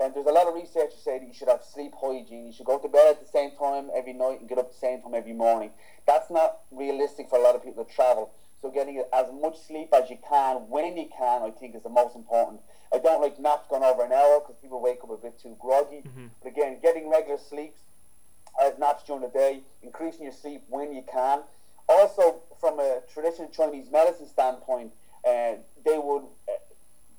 [0.00, 2.46] And there's a lot of research to say that you should have sleep hygiene.
[2.46, 4.72] You should go to bed at the same time every night and get up at
[4.72, 5.70] the same time every morning.
[6.06, 8.32] That's not realistic for a lot of people to travel.
[8.60, 11.88] So getting as much sleep as you can when you can, I think, is the
[11.88, 12.60] most important.
[12.92, 15.56] I don't like naps going over an hour because people wake up a bit too
[15.60, 16.02] groggy.
[16.06, 16.26] Mm-hmm.
[16.42, 17.80] But again, getting regular sleeps,
[18.62, 21.40] uh, naps during the day, increasing your sleep when you can.
[21.88, 24.92] Also, from a traditional Chinese medicine standpoint,
[25.26, 26.52] uh, they would uh,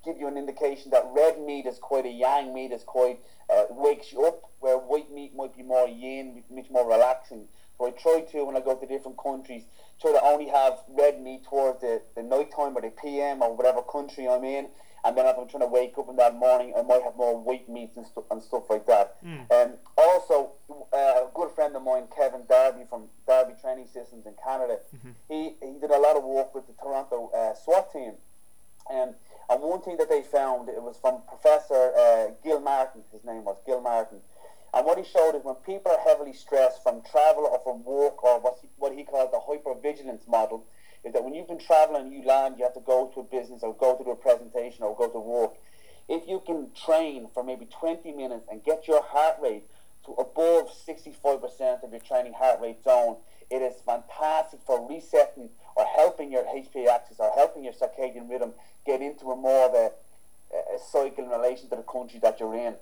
[0.03, 3.63] give you an indication that red meat is quite a yang meat, is quite uh,
[3.69, 7.45] wakes you up, where white meat might be more yin, much more relaxing.
[7.77, 9.63] So I try to, when I go to different countries,
[9.99, 13.55] try to only have red meat towards the, the night time or the PM or
[13.55, 14.67] whatever country I'm in.
[15.05, 17.37] And then if I'm trying to wake up in that morning, I might have more
[17.37, 19.21] white meats and, stu- and stuff like that.
[19.25, 19.51] Mm.
[19.51, 20.51] Um, also,
[20.93, 25.09] uh, a good friend of mine, Kevin Darby from Darby Training Systems in Canada, mm-hmm.
[25.27, 28.13] he, he did a lot of work with the Toronto uh, SWAT team.
[28.89, 29.15] Um,
[29.49, 33.43] and one thing that they found, it was from Professor uh, Gil Martin, his name
[33.43, 34.19] was Gil Martin.
[34.73, 38.23] And what he showed is when people are heavily stressed from travel or from work
[38.23, 40.65] or what he, what he called the hypervigilance model,
[41.03, 43.23] is that when you've been traveling and you land, you have to go to a
[43.23, 45.53] business or go to a presentation or go to work.
[46.09, 49.65] If you can train for maybe 20 minutes and get your heart rate
[50.05, 53.17] to above 65% of your training heart rate zone,
[53.53, 58.53] it is fantastic for resetting or helping your HPA axis or helping your circadian rhythm
[58.83, 59.91] get into a more of a,
[60.75, 62.73] a cycle in relation to the country that you're in.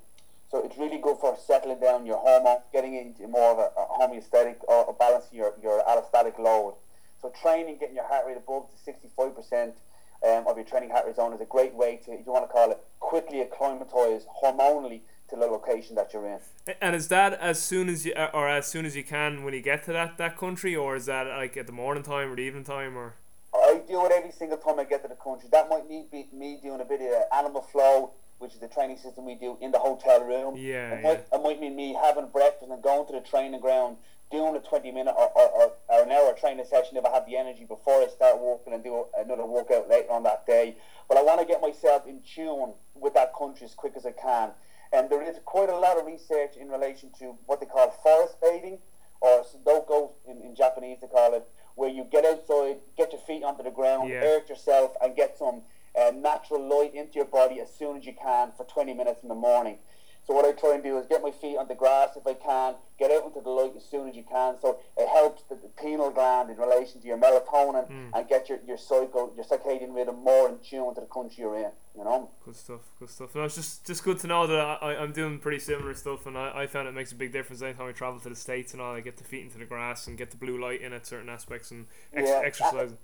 [0.49, 3.86] So it's really good for settling down your hormones, getting into more of a, a
[3.99, 6.75] homeostatic or, or balancing your, your allostatic load.
[7.21, 9.73] So training, getting your heart rate above to 65%
[10.23, 12.47] um, of your training heart rate zone is a great way to, if you want
[12.47, 15.01] to call it, quickly acclimatise hormonally
[15.32, 16.39] to the location that you're in.
[16.80, 19.62] And is that as soon as you, or as soon as you can when you
[19.62, 22.44] get to that, that country, or is that like at the morning time or the
[22.44, 23.15] evening time, or?
[23.54, 25.50] I do it every single time I get to the country.
[25.52, 28.98] That might need be me doing a bit of animal flow, which is the training
[28.98, 30.56] system we do in the hotel room.
[30.58, 30.96] Yeah.
[30.96, 33.98] It might, it might mean me having breakfast and going to the training ground,
[34.32, 37.26] doing a 20 minute or, or, or, or an hour training session if I have
[37.26, 40.78] the energy before I start walking and do another workout later on that day.
[41.10, 44.12] But I want to get myself in tune with that country as quick as I
[44.12, 44.52] can.
[44.93, 48.36] And there is quite a lot of research in relation to what they call forest
[48.41, 48.80] bathing,
[49.21, 53.43] or shinrin-yoku in, in Japanese they call it, where you get outside, get your feet
[53.43, 54.23] onto the ground, Yeah.
[54.23, 55.62] earth yourself, and get some
[55.99, 59.30] uh, natural light into your body as soon as you can for 20 minutes in
[59.30, 59.77] the morning.
[60.32, 62.36] So what I try and do is get my feet on the grass if I
[62.36, 64.56] can, get out into the light as soon as you can.
[64.62, 68.12] So it helps the, the pineal gland in relation to your melatonin mm.
[68.13, 71.58] and get your, your cycle, your circadian rhythm more in tune to the country you're
[71.58, 71.72] in.
[71.98, 72.30] You know.
[72.46, 73.36] Good stuff, good stuff.
[73.36, 76.38] No, it's just just good to know that I, I'm doing pretty similar stuff, and
[76.38, 78.82] I, I found it makes a big difference anytime I travel to the states and
[78.82, 78.96] all.
[78.96, 81.28] I get the feet into the grass and get the blue light in at certain
[81.28, 82.41] aspects and ex- Yeah.
[82.46, 82.98] exercising.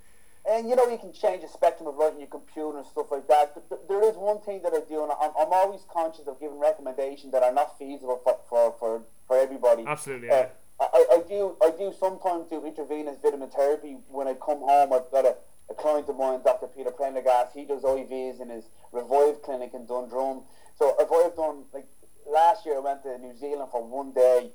[0.50, 3.08] And you know, you can change the spectrum of light in your computer and stuff
[3.12, 3.54] like that.
[3.54, 6.40] Th- th- There is one thing that I do, and I'm, I'm always conscious of
[6.40, 9.84] giving recommendations that are not feasible for, for, for, for everybody.
[9.86, 10.48] Absolutely, Uh, yeah.
[10.80, 14.94] I, I- do I do sometimes do intravenous vitamin therapy when I come home.
[14.94, 15.36] I've got a,
[15.70, 16.68] a client of mine, Dr.
[16.68, 17.54] Peter Prendergast.
[17.54, 20.44] He does IVs in his Revive clinic in Dundrum.
[20.80, 21.88] So if I've done like
[22.26, 24.52] last year, I went to New Zealand for one day,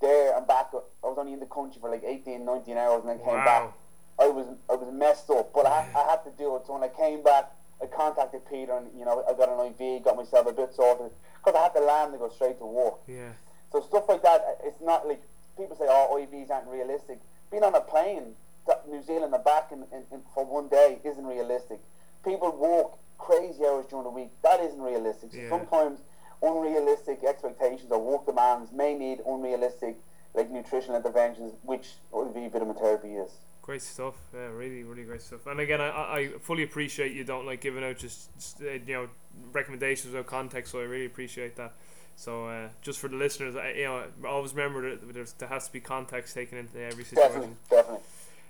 [0.00, 0.70] there and back.
[0.72, 3.72] I was only in the country for like 18, 19 hours, and then came back.
[4.18, 6.66] I was I was messed up, but I, I had to do it.
[6.66, 7.52] So when I came back,
[7.82, 11.10] I contacted Peter, and you know I got an IV, got myself a bit sorted
[11.44, 12.94] because I had to land and go straight to work.
[13.06, 13.32] Yeah.
[13.72, 15.22] So stuff like that, it's not like
[15.58, 17.18] people say, oh, IVs aren't realistic.
[17.50, 18.34] Being on a plane
[18.66, 21.80] to New Zealand and back in, in, in, for one day isn't realistic.
[22.24, 24.30] People walk crazy hours during the week.
[24.42, 25.32] That isn't realistic.
[25.32, 25.48] So Yeah.
[25.50, 26.00] sometimes
[26.42, 29.96] unrealistic expectations or work demands may need unrealistic
[30.34, 33.30] like nutritional interventions, which IV vitamin therapy is.
[33.66, 34.14] Great stuff.
[34.32, 35.46] Yeah, really, really great stuff.
[35.48, 38.94] And again, I, I fully appreciate you don't like giving out just, just uh, you
[38.94, 39.08] know
[39.52, 40.70] recommendations without context.
[40.70, 41.74] So I really appreciate that.
[42.14, 45.72] So uh, just for the listeners, I, you know, always remember that there has to
[45.72, 47.32] be context taken into every situation.
[47.34, 48.00] Definitely, definitely.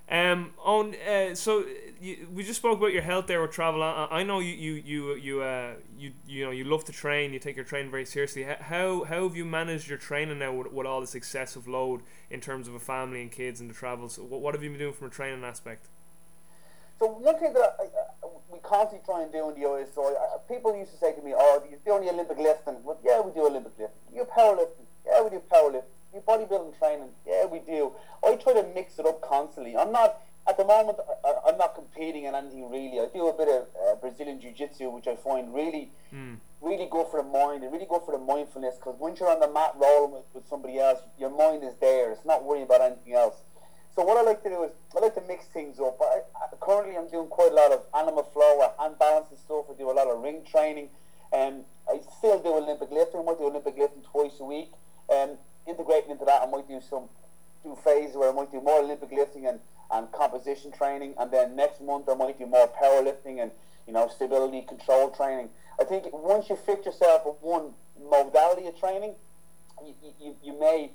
[0.09, 1.65] Um, on uh, so
[1.99, 3.83] you, we just spoke about your health there with travel.
[3.83, 7.33] I, I know you you you you uh you you know you love to train.
[7.33, 8.43] You take your training very seriously.
[8.43, 12.39] How how have you managed your training now with, with all this excessive load in
[12.39, 14.17] terms of a family and kids and the travels?
[14.17, 15.87] What, what have you been doing from a training aspect?
[16.99, 20.75] So one thing that I, we constantly try and do in the ISI, I, people
[20.75, 23.45] used to say to me, "Oh, you do only Olympic lifting." Well, yeah, we do
[23.45, 24.15] Olympic lifting.
[24.15, 24.87] You powerlifting?
[25.05, 25.96] Yeah, we do powerlifting.
[26.17, 27.09] You bodybuilding training?
[27.27, 27.93] Yeah, we do.
[28.25, 29.77] I try to mix it up constantly.
[29.77, 30.97] I'm not at the moment.
[31.23, 32.99] I, I'm not competing in anything really.
[32.99, 36.35] I do a bit of uh, Brazilian jiu-jitsu, which I find really, hmm.
[36.59, 38.77] really good for the mind and really good for the mindfulness.
[38.77, 42.11] Because once you're on the mat rolling with, with somebody else, your mind is there.
[42.11, 43.35] It's not worrying about anything else.
[43.95, 46.01] So what I like to do is I like to mix things up.
[46.01, 49.65] I, I, currently, I'm doing quite a lot of animal flow, hand balance and stuff.
[49.69, 50.89] I do a lot of ring training,
[51.31, 53.21] and I still do Olympic lifting.
[53.21, 54.71] I do Olympic lifting twice a week.
[55.09, 57.09] And integrating into that, I might do some
[57.63, 59.59] do phases where I might do more Olympic lifting and,
[59.91, 63.51] and composition training, and then next month I might do more powerlifting and
[63.85, 65.49] you know stability control training.
[65.79, 67.73] I think once you fix yourself with one
[68.09, 69.15] modality of training,
[69.85, 70.91] you, you, you may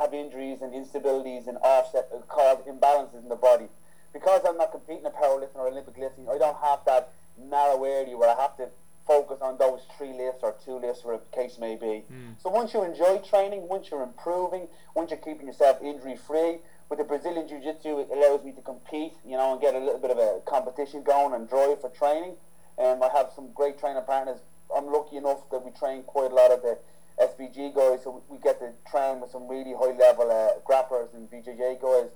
[0.00, 3.66] have injuries and instabilities and offset uh, cause imbalances in the body.
[4.12, 8.16] Because I'm not competing in powerlifting or Olympic lifting, I don't have that narrow area
[8.16, 8.68] where I have to
[9.08, 12.04] focus on those three lifts or two lifts, whatever the case may be.
[12.42, 16.98] So once you enjoy training, once you're improving, once you're keeping yourself injury free, with
[16.98, 19.98] the Brazilian Jiu Jitsu, it allows me to compete, you know, and get a little
[19.98, 22.34] bit of a competition going and drive for training.
[22.78, 24.38] And I have some great training partners.
[24.74, 26.78] I'm lucky enough that we train quite a lot of the
[27.20, 31.28] SBG guys, so we get to train with some really high level uh, grapplers and
[31.30, 32.10] BJJ guys.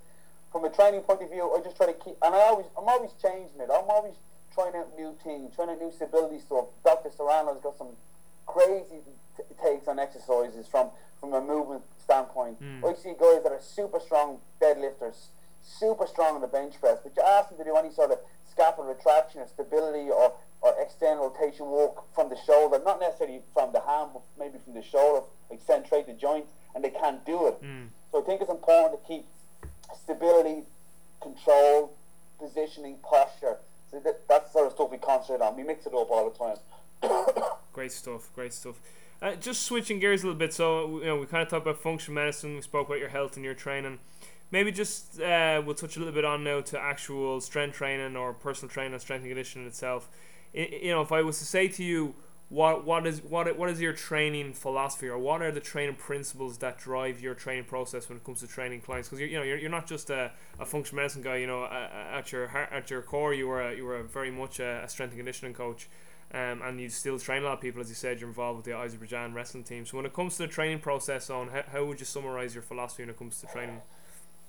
[0.52, 2.88] From a training point of view, I just try to keep, and I always, I'm
[2.88, 3.68] always changing it.
[3.72, 4.14] I'm always
[4.54, 6.66] trying out new things, trying out new stability stuff.
[6.84, 7.10] Dr.
[7.10, 7.96] Serrano's got some
[8.46, 9.00] crazy
[9.36, 12.60] t- takes on exercises from from a movement standpoint.
[12.60, 12.84] Mm.
[12.84, 15.28] I see guys that are super strong deadlifters,
[15.62, 18.18] super strong on the bench press, but you ask them to do any sort of
[18.50, 23.72] scapula retraction or stability or, or external rotation work from the shoulder, not necessarily from
[23.72, 27.46] the hand, but maybe from the shoulder, like centrate the joint, and they can't do
[27.46, 27.62] it.
[27.62, 27.88] Mm.
[28.10, 29.24] So I think it's important to keep
[29.96, 30.64] stability,
[31.20, 31.94] control,
[32.38, 33.58] positioning, posture.
[33.92, 35.56] So that, that's the sort of stuff we concentrate on.
[35.56, 37.52] We mix it up all the time.
[37.72, 38.30] Great stuff.
[38.34, 38.80] Great stuff.
[39.20, 40.52] Uh, just switching gears a little bit.
[40.54, 42.54] So you know, we kind of talked about functional medicine.
[42.54, 43.98] We spoke about your health and your training.
[44.50, 48.32] Maybe just uh, we'll touch a little bit on now to actual strength training or
[48.32, 50.08] personal training, strength and conditioning itself.
[50.52, 52.14] You know, if I was to say to you,
[52.52, 56.58] what what is what what is your training philosophy or what are the training principles
[56.58, 59.08] that drive your training process when it comes to training clients?
[59.08, 61.64] Because you you know you're, you're not just a, a functional medicine guy you know
[61.64, 65.12] at your at your core you were a, you were very much a, a strength
[65.12, 65.88] and conditioning coach
[66.34, 68.66] um, and you still train a lot of people as you said you're involved with
[68.66, 69.86] the Azerbaijan wrestling team.
[69.86, 72.62] So when it comes to the training process on how, how would you summarize your
[72.62, 73.80] philosophy when it comes to training?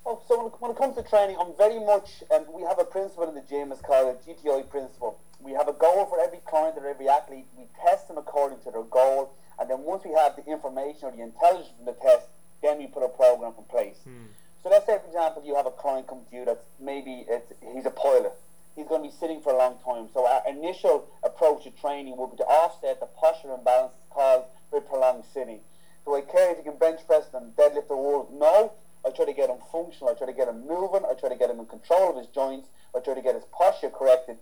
[0.05, 2.79] Oh, so when it, when it comes to training, I'm very much, um, we have
[2.79, 5.17] a principle in the gym, it's called a GTI principle.
[5.43, 7.45] We have a goal for every client or every athlete.
[7.57, 11.11] We test them according to their goal, and then once we have the information or
[11.11, 12.27] the intelligence from the test,
[12.61, 13.97] then we put a program in place.
[14.03, 14.31] Hmm.
[14.63, 17.51] So let's say, for example, you have a client come to you that's maybe it's,
[17.73, 18.31] he's a pilot.
[18.77, 20.07] He's going to be sitting for a long time.
[20.13, 24.79] So our initial approach to training will be to offset the posture imbalance caused by
[24.79, 25.59] prolonged sitting.
[26.05, 28.29] Do I care if you can bench press and deadlift the world?
[28.33, 28.71] No.
[29.05, 30.09] I try to get him functional.
[30.09, 31.03] I try to get him moving.
[31.03, 32.69] I try to get him in control of his joints.
[32.95, 34.37] I try to get his posture corrected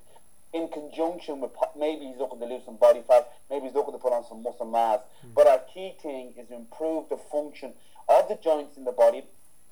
[0.54, 4.00] in conjunction with maybe he's looking to lose some body fat, maybe he's looking to
[4.00, 5.00] put on some muscle mass.
[5.34, 7.74] But our key thing is to improve the function
[8.10, 9.24] of the joints in the body,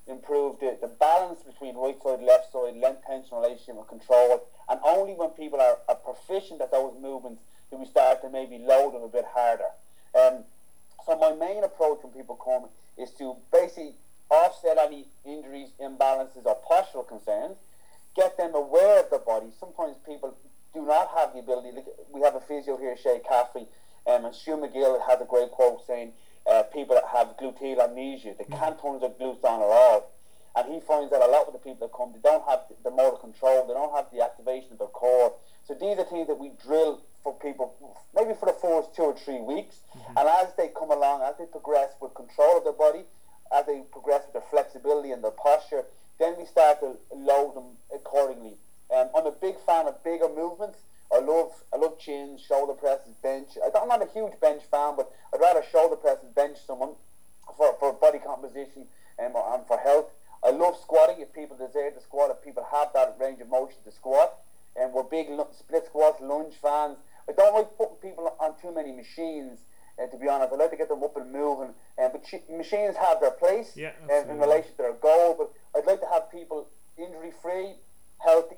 [0.06, 4.48] improve the, the balance between right side, left side, length tension relationship and control.
[4.68, 8.58] And only when people are, are proficient at those movements do we start to maybe
[8.58, 9.70] load them a bit harder.
[10.14, 10.44] Um,
[11.06, 13.94] so my main approach when people come is to basically
[14.30, 17.56] offset any injuries, imbalances, or postural concerns,
[18.16, 19.46] get them aware of the body.
[19.58, 20.36] Sometimes people
[20.74, 21.82] do not have the ability.
[22.12, 23.66] We have a physio here, Shay Caffrey,
[24.06, 26.12] um, and Stu McGill has a great quote saying,
[26.50, 30.10] uh, people that have gluteal amnesia, they can't turn their glutes on at all.
[30.56, 32.90] And he finds that a lot of the people that come, they don't have the
[32.90, 35.34] motor control, they don't have the activation of their core.
[35.66, 37.74] So these are things that we drill for people,
[38.14, 39.76] maybe for the first two or three weeks.
[40.16, 43.04] And as they come along, as they progress with control of their body,
[43.52, 45.84] as they progress with their flexibility and their posture,
[46.18, 48.56] then we start to load them accordingly.
[48.94, 50.78] Um, I'm a big fan of bigger movements.
[51.12, 53.50] I love I love chins, shoulder presses, bench.
[53.64, 56.58] I don't, I'm not a huge bench fan, but I'd rather shoulder press and bench
[56.66, 56.90] someone
[57.56, 58.86] for, for body composition
[59.18, 60.06] um, and for health.
[60.42, 63.78] I love squatting if people desire to squat, if people have that range of motion
[63.84, 64.34] to squat.
[64.76, 65.26] And we're big
[65.58, 66.96] split squats, lunge fans.
[67.28, 69.58] I don't like putting people on too many machines.
[70.00, 71.74] Uh, to be honest, I like to get them up and moving.
[71.98, 75.34] Um, but ch- machines have their place Yeah, um, in relation to their goal.
[75.36, 77.74] But I'd like to have people injury free,
[78.18, 78.56] healthy,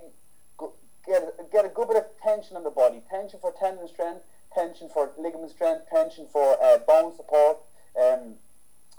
[1.07, 3.03] get get a good bit of tension in the body.
[3.11, 4.23] Tension for tendon strength,
[4.55, 7.59] tension for ligament strength, tension for uh, bone support,
[8.01, 8.35] um,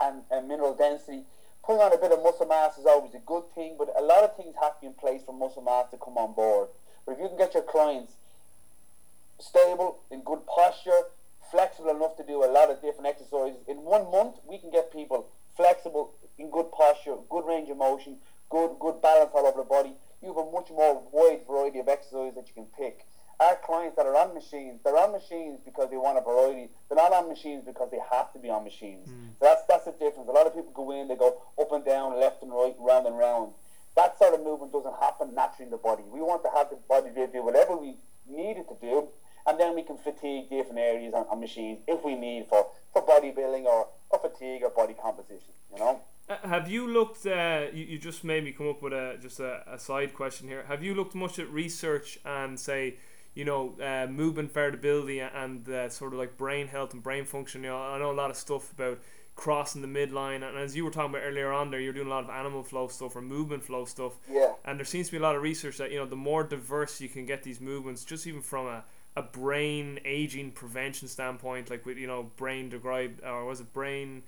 [0.02, 1.24] and, and mineral density.
[1.66, 4.24] Putting on a bit of muscle mass is always a good thing, but a lot
[4.24, 6.68] of things have to be in place for muscle mass to come on board.
[7.06, 8.14] But if you can get your clients
[9.40, 11.08] stable, in good posture,
[11.52, 13.60] flexible enough to do a lot of different exercises.
[13.68, 18.18] In one month, we can get people flexible, in good posture, good range of motion,
[18.50, 19.94] good good balance all over the body.
[20.24, 23.06] You have a much more wide variety of exercises that you can pick.
[23.40, 26.70] Our clients that are on machines, they're on machines because they want a variety.
[26.88, 29.10] They're not on machines because they have to be on machines.
[29.10, 29.36] Mm.
[29.40, 30.30] So that's that's the difference.
[30.30, 33.06] A lot of people go in, they go up and down, left and right, round
[33.06, 33.52] and round.
[33.98, 36.04] That sort of movement doesn't happen naturally in the body.
[36.08, 37.98] We want to have the body to do whatever we
[38.30, 39.10] need it to do,
[39.46, 43.06] and then we can fatigue different areas on, on machines if we need for, for
[43.06, 46.00] bodybuilding or, or fatigue or body composition, you know?
[46.30, 47.26] Uh, Have you looked?
[47.26, 50.48] Uh, you, you just made me come up with a just a, a side question
[50.48, 50.64] here.
[50.68, 52.96] Have you looked much at research and say,
[53.34, 57.64] you know, uh, movement variability and uh, sort of like brain health and brain function?
[57.64, 59.00] You know, I know a lot of stuff about
[59.36, 62.12] crossing the midline, and as you were talking about earlier on, there you're doing a
[62.12, 64.14] lot of animal flow stuff or movement flow stuff.
[64.30, 64.54] Yeah.
[64.64, 67.02] And there seems to be a lot of research that you know the more diverse
[67.02, 68.84] you can get these movements, just even from a
[69.16, 74.24] a brain aging prevention standpoint, like with you know brain derived or was it brain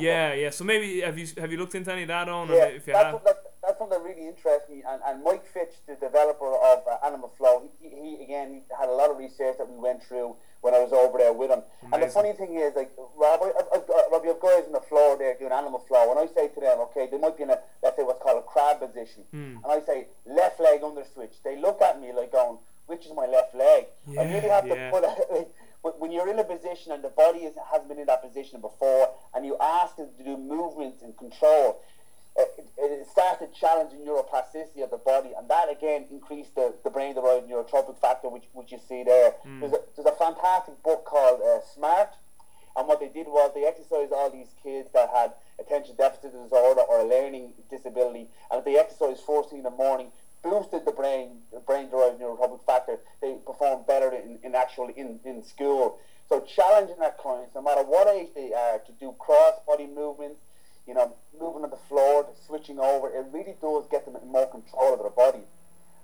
[0.00, 0.50] Yeah, yeah.
[0.50, 2.48] So maybe have you have you looked into any of that on?
[2.48, 4.82] Yeah, if you that's, have, what, that, that's something that really interests me.
[4.86, 8.88] And, and Mike Fitch, the developer of uh, Animal Flow, he, he again he had
[8.88, 11.62] a lot of research that we went through when I was over there with him.
[11.92, 14.72] And the funny thing is, like Rob, I, I, I, Rob, you have guys on
[14.72, 17.44] the floor there doing Animal Flow, and I say to them, okay, they might be
[17.44, 19.58] in a let's say what's called a crab position, Hmm.
[19.62, 21.34] and I say left leg under switch.
[21.44, 23.86] They look at me like going, which is my left leg?
[24.18, 24.90] I really have yeah.
[24.90, 25.50] to put a, like,
[25.98, 29.14] when you're in a position and the body is, hasn't been in that position before,
[29.34, 31.80] and you ask it to do movements and control,
[32.36, 37.14] it, it started challenging neuroplasticity of the body, and that again increased the, the brain
[37.14, 39.34] derived neurotrophic factor, which, which you see there.
[39.46, 39.60] Mm.
[39.60, 42.10] There's, a, there's a fantastic book called uh, Spark,
[42.76, 46.82] and what they did was they exercised all these kids that had attention deficit disorder
[46.82, 50.08] or a learning disability, and they exercised first thing in the morning,
[50.42, 52.98] boosted the brain, the brain derived neurotrophic factor.
[53.20, 55.98] They performed better in, in actual in, in school.
[56.28, 60.40] So challenging our clients, no matter what age they are, to do cross body movements,
[60.86, 64.94] you know, moving on the floor, switching over, it really does get them more control
[64.94, 65.44] of their body.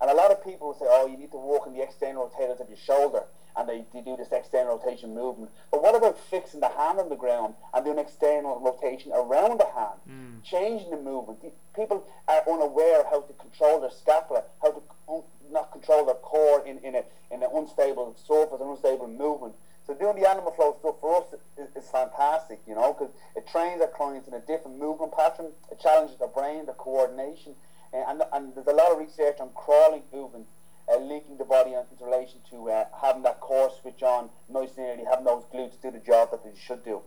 [0.00, 2.28] And a lot of people will say, oh, you need to walk in the external
[2.28, 3.24] rotators of your shoulder
[3.56, 5.50] and they, they do this external rotation movement.
[5.70, 9.66] But what about fixing the hand on the ground and doing external rotation around the
[9.66, 10.42] hand, mm.
[10.42, 11.40] changing the movement?
[11.74, 16.64] People are unaware how to control their scapula, how to un- not control their core
[16.66, 19.54] in, in, a, in an unstable surface, an unstable movement.
[19.86, 23.48] So doing the animal flow stuff for us is, is fantastic, you know, because it
[23.48, 25.46] trains our clients in a different movement pattern.
[25.70, 27.54] It challenges their brain, their coordination,
[27.92, 30.50] and, and there's a lot of research on crawling movements
[30.90, 34.86] uh, linking the body into relation to uh, having that core switch on nice and
[34.86, 37.00] early, having those glutes do the job that they should do.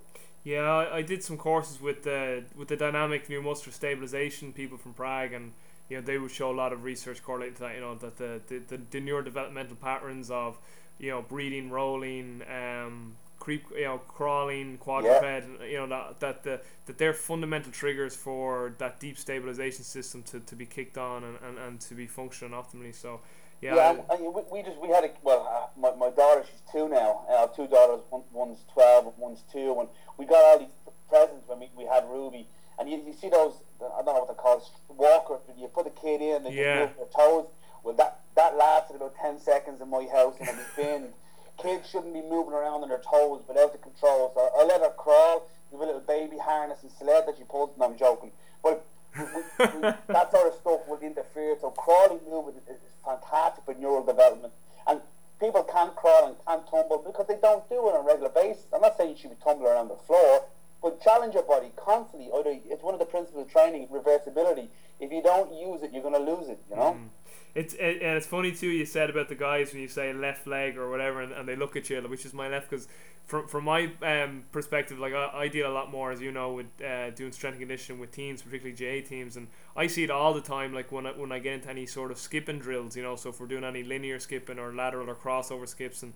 [0.43, 4.93] Yeah, I, I did some courses with the with the dynamic neuromuscular stabilization people from
[4.93, 5.53] Prague, and
[5.89, 7.76] you know they would show a lot of research correlating to that.
[7.76, 10.59] You know that the the, the, the neurodevelopmental patterns of
[10.99, 15.65] you know breathing, rolling, um, creep, you know, crawling, quadruped, yeah.
[15.65, 20.39] you know, that that the that they're fundamental triggers for that deep stabilization system to,
[20.39, 22.93] to be kicked on and, and, and to be functioning optimally.
[22.93, 23.21] So
[23.62, 26.43] yeah, yeah I, I, we, we just we had a well, uh, my, my daughter
[26.49, 27.26] she's two now.
[27.30, 28.01] I have two daughters.
[28.10, 30.76] One, one's twelve, one's two, and we got all these
[31.10, 32.47] presents when we, we had Ruby.
[32.78, 35.41] And you, you see those I don't know what they're called walkers.
[35.58, 36.80] You put the kid in, and yeah.
[36.80, 37.47] move their toes.
[37.84, 41.14] Well, that that lasted about ten seconds in my house, and it was binned.
[41.58, 44.32] Kids shouldn't be moving around on their toes without the control.
[44.36, 45.47] So I let her crawl.
[45.72, 47.72] with a little baby harness and sled that she pulls.
[47.76, 48.32] And I'm joking.
[48.64, 48.86] But
[49.18, 51.55] that sort of stuff will interfere.
[51.59, 54.53] So crawling movement is, is fantastic for neural development.
[54.88, 55.01] And
[55.39, 58.66] people can't crawl and can't tumble because they don't do it on a regular basis.
[58.74, 60.45] I'm not saying you should be tumbling around the floor,
[60.82, 62.30] but challenge your body constantly.
[62.70, 64.68] It's one of the principles of training, reversibility.
[64.99, 66.97] If you don't use it, you're going to lose it, you know?
[66.97, 67.09] Mm.
[67.56, 68.68] It's it, and it's funny too.
[68.68, 71.56] You said about the guys when you say left leg or whatever, and, and they
[71.56, 72.88] look at you, which is my left, because
[73.26, 76.51] from from my um, perspective, like I, I deal a lot more, as you know,
[76.53, 80.12] with uh, doing strength and conditioning with teams, particularly GAA teams, and I see it
[80.12, 80.74] all the time.
[80.74, 83.30] Like when I, when I get into any sort of skipping drills, you know, so
[83.30, 86.14] if we're doing any linear skipping or lateral or crossover skips, and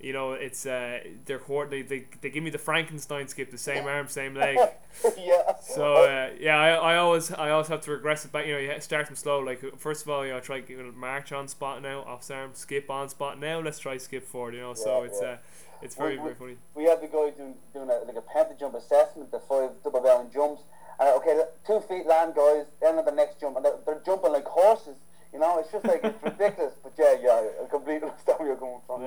[0.00, 3.86] you know, it's uh, they're they, they, they give me the Frankenstein skip, the same
[3.86, 4.56] arm, same leg.
[5.18, 5.54] yeah.
[5.60, 8.46] So uh, yeah, I, I always I always have to regress it back.
[8.46, 9.40] You know, you start from slow.
[9.40, 10.62] Like first of all, you know, try
[10.94, 13.60] march on spot now, off arm, skip on spot now.
[13.60, 14.54] Let's try skip forward.
[14.54, 15.28] You know, yeah, so it's yeah.
[15.28, 15.36] uh,
[15.82, 16.56] it's very we, very funny.
[16.74, 20.00] We had the guy doing doing a, like a penta jump assessment, the five double
[20.00, 20.62] barrel jumps.
[20.98, 22.66] And okay, two feet land, guys.
[22.80, 24.96] Then the next jump, and they're, they're jumping like horses.
[25.32, 26.74] You know, it's just like it's ridiculous.
[26.82, 29.02] But yeah, yeah, I completely understand where you're coming from.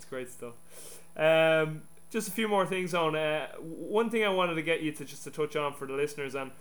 [0.00, 0.54] It's great stuff.
[1.14, 3.14] Um, just a few more things on.
[3.14, 5.92] Uh, one thing I wanted to get you to just to touch on for the
[5.92, 6.52] listeners, and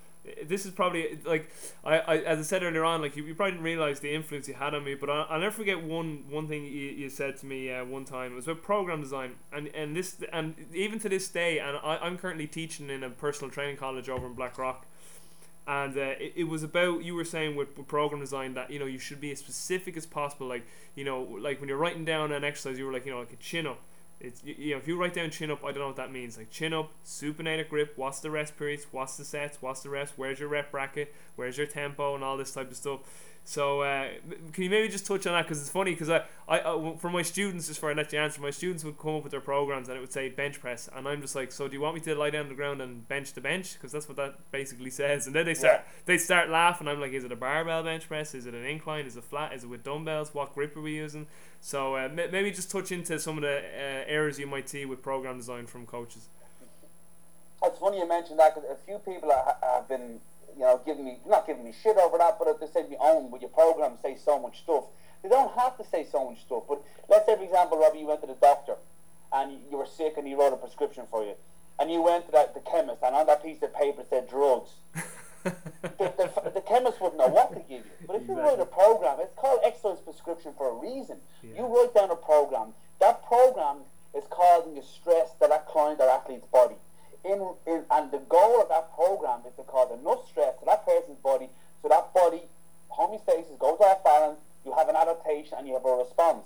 [0.46, 1.50] this is probably like
[1.86, 4.50] I, I as I said earlier on, like you, you probably didn't realize the influence
[4.50, 7.38] you had on me, but I, will never forget one one thing you, you said
[7.38, 8.34] to me uh, one time.
[8.34, 11.98] It was about program design, and and this and even to this day, and I,
[12.02, 14.86] I'm currently teaching in a personal training college over in Blackrock
[15.68, 18.80] and uh, it, it, was about you were saying with, with, program design that you
[18.80, 20.48] know you should be as specific as possible.
[20.48, 23.20] Like you know like when you're writing down an exercise you were like you know
[23.20, 23.80] like a chin up.
[24.20, 26.12] It's you, you know if you write down chin up I don't know what that
[26.12, 26.38] means.
[26.38, 30.14] Like chin up supinated grip what's the rest periods what's the sets what's the rest
[30.16, 33.02] where's your rep bracket where's your tempo and all this type of stuff
[33.44, 34.10] so uh,
[34.54, 35.44] can you maybe just touch on that?
[35.44, 38.20] Because it's funny because I, I, I for my students just for I let you
[38.20, 40.88] answer my students would come up with their programs and it would say bench press.
[40.96, 42.82] And I'm just like so do you want me to lie down on the ground
[42.82, 43.74] and bench the bench?
[43.74, 45.26] Because that's what that basically says.
[45.26, 45.92] And then they start yeah.
[46.06, 46.88] they start laughing.
[46.88, 48.36] I'm like is it a barbell bench press?
[48.36, 49.06] Is it an incline?
[49.06, 49.54] Is it flat?
[49.54, 50.34] Is it with dumbbells?
[50.34, 51.26] What grip are we using?
[51.60, 55.02] So uh, maybe just touch into some of the uh, errors you might see with
[55.02, 56.30] program design from coaches.
[57.64, 59.32] It's funny you mentioned that because a few people
[59.62, 60.20] have been
[60.56, 63.32] you know, giving me not giving me shit over that, but they said me own
[63.32, 64.86] with your program say so much stuff.
[65.24, 66.64] They don't have to say so much stuff.
[66.68, 68.76] But let's say, for example, Robbie, you went to the doctor
[69.34, 71.36] and you were sick and he wrote a prescription for you,
[71.80, 74.70] and you went to that, the chemist and on that piece of paper said drugs.
[75.44, 75.54] the,
[75.98, 77.92] the, the, chemist wouldn't know what to give you.
[78.06, 78.44] But if exactly.
[78.44, 81.18] you write a program, it's called exercise prescription for a reason.
[81.42, 81.62] Yeah.
[81.62, 82.74] You write down a program.
[83.00, 83.78] That program
[84.14, 86.76] is causing the stress to that client or athlete's body
[87.26, 90.86] in, in and the goal of that program is to cause enough stress to that
[90.86, 91.50] person's body
[91.82, 92.44] so that body
[92.92, 96.46] homeostasis goes off balance, you have an adaptation and you have a response.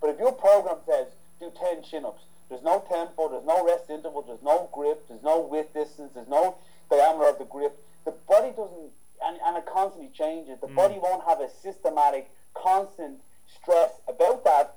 [0.00, 4.22] But if your program says do 10 chin-ups, there's no tempo, there's no rest interval,
[4.22, 6.56] there's no grip, there's no width distance, there's no
[6.90, 7.78] diameter of the grip.
[8.04, 8.90] The body doesn't,
[9.24, 10.58] and, and it constantly changes.
[10.60, 10.74] The mm.
[10.74, 14.76] body won't have a systematic, constant stress about that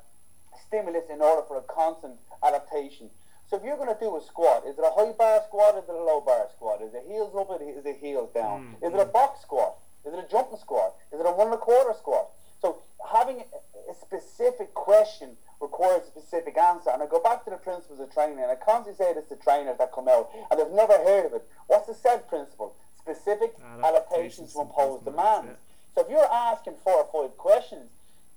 [0.68, 2.14] stimulus in order for a constant
[2.46, 3.10] adaptation.
[3.54, 5.78] So if you're going to do a squat, is it a high bar squat?
[5.78, 6.82] Is it a low bar squat?
[6.82, 7.54] Is it heels up?
[7.54, 8.74] Or is it heels down?
[8.82, 8.88] Mm.
[8.88, 9.78] Is it a box squat?
[10.04, 10.96] Is it a jumping squat?
[11.14, 12.34] Is it a one and a quarter squat?
[12.60, 16.90] So having a specific question requires a specific answer.
[16.90, 19.36] And I go back to the principles of training, and I constantly say this to
[19.38, 21.46] trainers that come out, and they've never heard of it.
[21.68, 22.74] What's the SAID principle?
[22.98, 23.54] Specific
[23.86, 25.62] adaptations to impose demands.
[25.94, 27.86] So if you're asking four or five questions,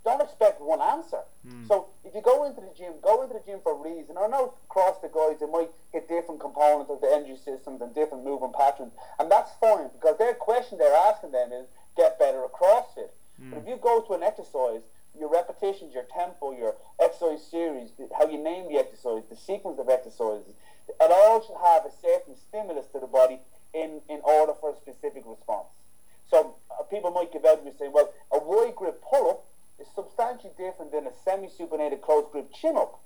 [0.07, 1.26] don't expect one answer.
[1.42, 1.66] Mm.
[1.66, 4.14] So if you go into the gym, go into the gym for a reason.
[4.14, 7.92] I know across the guys they might get different components of the energy systems and
[7.92, 11.66] different movement patterns, and that's fine because their question they're asking them is
[11.98, 13.11] get better at CrossFit.
[13.42, 13.50] Mm.
[13.50, 14.86] But if you go to an exercise,
[15.18, 19.88] your repetitions, your tempo, your exercise series, how you name the exercise, the sequence of
[19.90, 20.54] exercises,
[20.86, 23.40] it all should have a certain stimulus to the body
[23.74, 25.66] in, in order for a specific response.
[26.30, 29.42] So uh, people might give out and say, well, a wide grip pull-up
[29.79, 33.01] is substantially different than a semi-supinated close grip chin-up.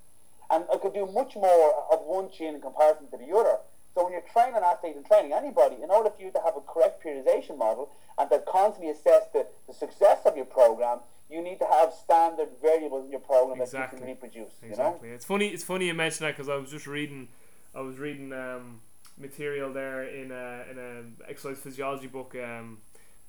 [0.51, 3.59] And I could do much more of one chin in comparison to the other.
[3.95, 6.61] So when you're training athletes and training anybody, in order for you to have a
[6.61, 11.01] correct periodization model and to constantly assess the, the success of your program,
[11.31, 14.01] you need to have standard variables in your program exactly.
[14.01, 14.53] that you can reproduce.
[14.62, 15.09] Exactly.
[15.09, 15.14] You know?
[15.14, 15.49] It's funny.
[15.49, 17.29] It's funny you mention that because I was just reading.
[17.75, 18.81] I was reading um,
[19.16, 22.79] material there in a in a exercise physiology book um,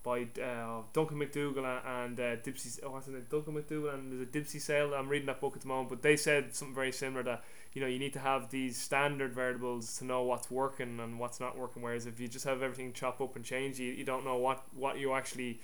[0.03, 2.59] by uh, Duncan McDougall and uh, Digby.
[2.83, 3.29] Oh, what's it?
[3.29, 4.93] Duncan McDougall and there's a Digby Sale.
[4.93, 7.43] I'm reading that book at the moment, but they said something very similar that
[7.73, 11.39] you know you need to have these standard variables to know what's working and what's
[11.39, 11.81] not working.
[11.81, 14.63] Whereas if you just have everything chop up and change, you, you don't know what
[14.73, 15.59] what you actually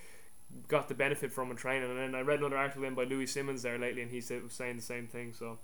[0.67, 1.89] got the benefit from in training.
[1.89, 4.43] And then I read another article in by Louie Simmons there lately, and he said
[4.43, 5.33] was saying the same thing.
[5.33, 5.57] So.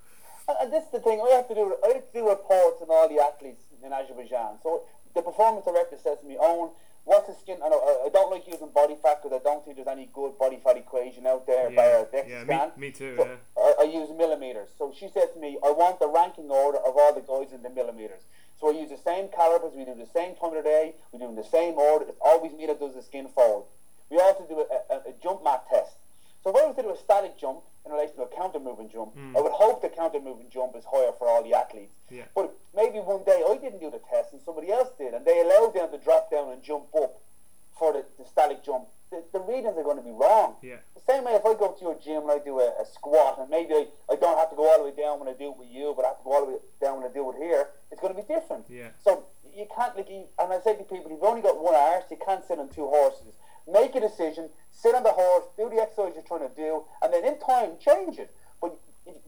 [0.59, 1.21] And this is the thing.
[1.21, 1.76] I have to do.
[1.86, 4.57] I have to do reports on all the athletes in Azerbaijan.
[4.61, 4.84] So
[5.15, 6.71] the performance director says to me, "Owen,
[7.06, 7.58] what's the skin?
[7.64, 10.38] I know I don't like using body fat because I don't think there's any good
[10.38, 12.72] body fat equation out there yeah, by a yeah, scan.
[12.78, 13.16] Me, me too.
[13.18, 13.36] So yeah.
[13.58, 14.70] I, I, use millimeters.
[14.78, 17.64] So she said to me, I want the ranking order of all the guys in
[17.64, 18.22] the millimeters.
[18.60, 19.74] So I use the same calipers.
[19.76, 20.95] We do the same time of the day.
[21.12, 22.06] We do in the same order.
[22.08, 23.66] It's always me that does the skin fold.
[24.10, 25.95] We also do a, a, a, jump mat test.
[26.43, 28.89] So if I was to do a static jump in relation to a counter moving
[28.89, 29.35] jump, mm.
[29.35, 31.95] I would hope the counter moving jump is higher for all the athletes.
[32.11, 32.27] Yeah.
[32.35, 35.39] But maybe one day I didn't do the test and somebody else did, and they
[35.39, 37.21] allowed them to drop down and jump up
[37.79, 38.91] for the, the static jump.
[39.09, 40.55] The, the, readings are going to be wrong.
[40.61, 40.83] Yeah.
[40.95, 43.39] The same way if I go to your gym and I do a, a squat,
[43.39, 45.53] and maybe I, I don't have to go all the way down when I do
[45.53, 47.29] it with you, but I have to go all the way down when I do
[47.31, 48.65] it here, it's going to be different.
[48.67, 48.89] Yeah.
[48.99, 49.25] So
[49.55, 52.17] you can't, like, you, and I say to people, you've only got one arse, you
[52.17, 53.37] can't sit on two horses
[53.72, 57.14] make a decision, sit on the horse, do the exercise you're trying to do, and
[57.14, 58.34] then in time change it.
[58.61, 58.78] But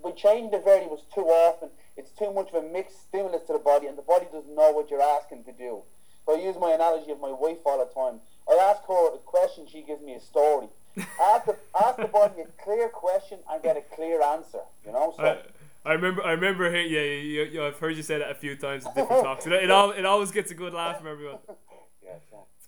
[0.03, 3.59] by changing the variables too often, it's too much of a mixed stimulus to the
[3.59, 5.81] body, and the body doesn't know what you're asking to do.
[6.25, 8.19] So I use my analogy of my wife all the time.
[8.49, 10.67] I ask her a question, she gives me a story.
[10.97, 14.61] ask, the, ask the body a clear question and get a clear answer.
[14.85, 15.13] You know.
[15.15, 15.23] So.
[15.23, 18.55] I, I remember, I remember, yeah, yeah, yeah, I've heard you say that a few
[18.55, 19.45] times in different talks.
[19.45, 21.37] It, it, all, it always gets a good laugh from everyone.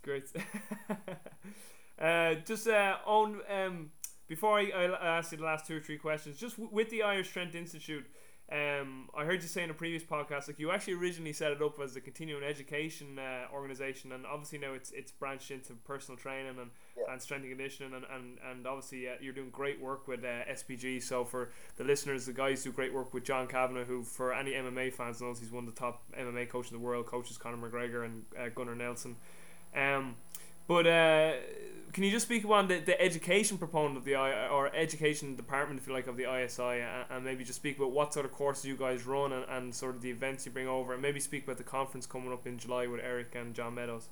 [0.08, 0.32] great.
[2.00, 3.90] Uh, just uh, on um,
[4.28, 7.02] before I, I ask you the last two or three questions, just w- with the
[7.02, 8.06] Irish Strength Institute,
[8.50, 11.62] um, I heard you say in a previous podcast, like you actually originally set it
[11.62, 16.18] up as a continuing education uh, organization, and obviously now it's it's branched into personal
[16.18, 17.12] training and, yeah.
[17.12, 20.46] and strength and conditioning, and and, and obviously uh, you're doing great work with uh,
[20.50, 21.04] SBG.
[21.04, 24.52] So for the listeners, the guys do great work with John Kavanagh, who for any
[24.52, 27.58] MMA fans knows he's one of the top MMA coaches in the world, coaches Conor
[27.58, 29.18] McGregor and uh, Gunnar Nelson.
[29.78, 30.16] Um,
[30.68, 31.34] but uh,
[31.94, 35.80] can you just speak about the, the education proponent of the I or education department,
[35.80, 38.32] if you like, of the ISI, and, and, maybe just speak about what sort of
[38.32, 41.20] courses you guys run and, and sort of the events you bring over, and maybe
[41.20, 44.10] speak about the conference coming up in July with Eric and John Meadows.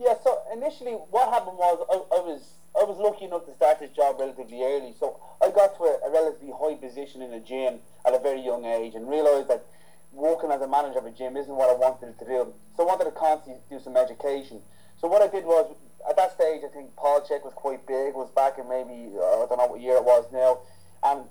[0.00, 0.14] Yeah.
[0.22, 2.40] So initially, what happened was I, I was
[2.80, 6.08] I was lucky enough to start this job relatively early, so I got to a,
[6.08, 9.66] a relatively high position in a gym at a very young age, and realised that
[10.12, 12.52] working as a manager of a gym isn't what I wanted to do.
[12.76, 14.60] So I wanted to constantly do some education.
[15.00, 15.74] So what I did was,
[16.08, 18.14] at that stage, I think Paul Chek was quite big.
[18.14, 20.60] Was back in maybe uh, I don't know what year it was now,
[21.02, 21.24] and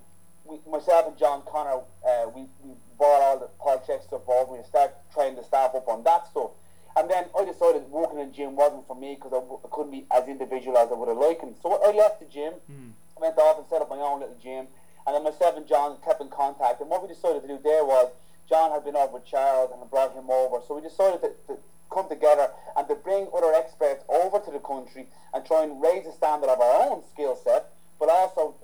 [0.45, 4.57] we, myself and John Connor, uh, we, we bought all the Paul Chek stuff over.
[4.57, 6.51] We started trying to staff up on that stuff.
[6.95, 9.67] And then I decided working in the gym wasn't for me because I w- I
[9.71, 11.41] couldn't be as individual as I would have liked.
[11.41, 12.91] And so I left the gym, mm.
[13.19, 14.67] went off and set up my own little gym.
[15.07, 16.81] And then myself and John kept in contact.
[16.81, 18.11] And what we decided to do there was
[18.47, 20.61] John had been over with Charles and I brought him over.
[20.67, 21.57] So we decided to, to
[21.91, 26.05] come together and to bring other experts over to the country and try and raise
[26.05, 28.55] the standard of our own skill set, but also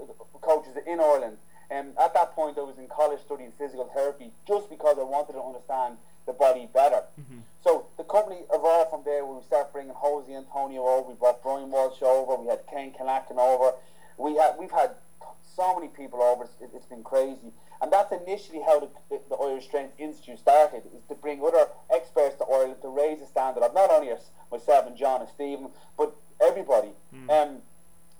[0.41, 1.38] coaches in Ireland.
[1.70, 5.34] And at that point, I was in college studying physical therapy just because I wanted
[5.34, 7.03] to understand the body better.
[7.20, 7.39] Mm-hmm.
[7.63, 9.26] So the company evolved from there.
[9.26, 11.09] We started bringing Jose Antonio over.
[11.09, 12.41] We brought Brian Walsh over.
[12.41, 13.74] We had Ken Kinakin over.
[14.17, 14.91] We had we've had
[15.55, 16.43] so many people over.
[16.43, 17.53] It's, it's been crazy.
[17.82, 21.67] And that's initially how the, the, the, Irish Strength Institute started, is to bring other
[21.93, 25.30] experts to Ireland to raise the standard of not only us, myself and John and
[25.30, 26.91] Stephen, but everybody.
[27.13, 27.30] Mm.
[27.30, 27.57] Um,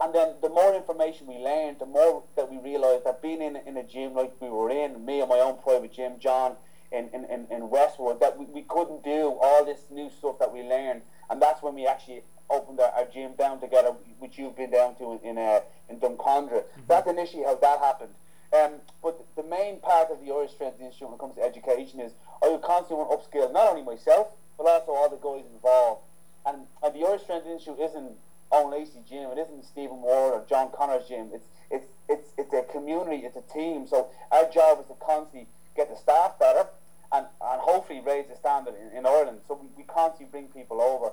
[0.02, 3.58] and then the more information we learned, the more that we realised that being in,
[3.58, 6.56] in a gym like we were in, me and my own private gym, John
[6.92, 10.54] in, in, in, in Westwood, that we, we couldn't do all this new stuff that
[10.54, 11.02] we learned.
[11.30, 14.96] And that's when we actually opened our, our gym down together, which you've been down
[14.96, 16.64] to in, in, uh, in Drumcondra.
[16.64, 16.82] Mm-hmm.
[16.88, 18.14] That's initially how that happened.
[18.52, 22.00] Um, but the main part of the Irish Strength Institute when it comes to education
[22.00, 26.02] is I constantly want to upskill not only myself, but also all the guys involved.
[26.46, 28.12] And, and the Irish Strength Institute isn't
[28.52, 31.30] Owen Lacey gym, it isn't Stephen Ward or John Connor's gym.
[31.34, 33.86] It's, it's, it's, it's a community, it's a team.
[33.88, 36.66] So our job is to constantly get the staff better
[37.12, 39.42] and, and hopefully raise the standard in, in Ireland.
[39.48, 41.12] So we, we constantly bring people over.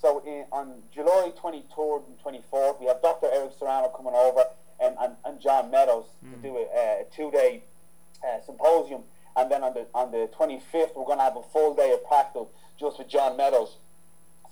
[0.00, 3.28] So in, on July 23rd and 24th, we have Dr.
[3.32, 4.44] Eric Serrano coming over
[4.84, 6.34] and, and, and John Meadows mm.
[6.34, 7.64] to do a, a two-day
[8.22, 9.02] uh, symposium.
[9.36, 12.06] And then on the on the 25th, we're going to have a full day of
[12.06, 13.76] practical just with John Meadows.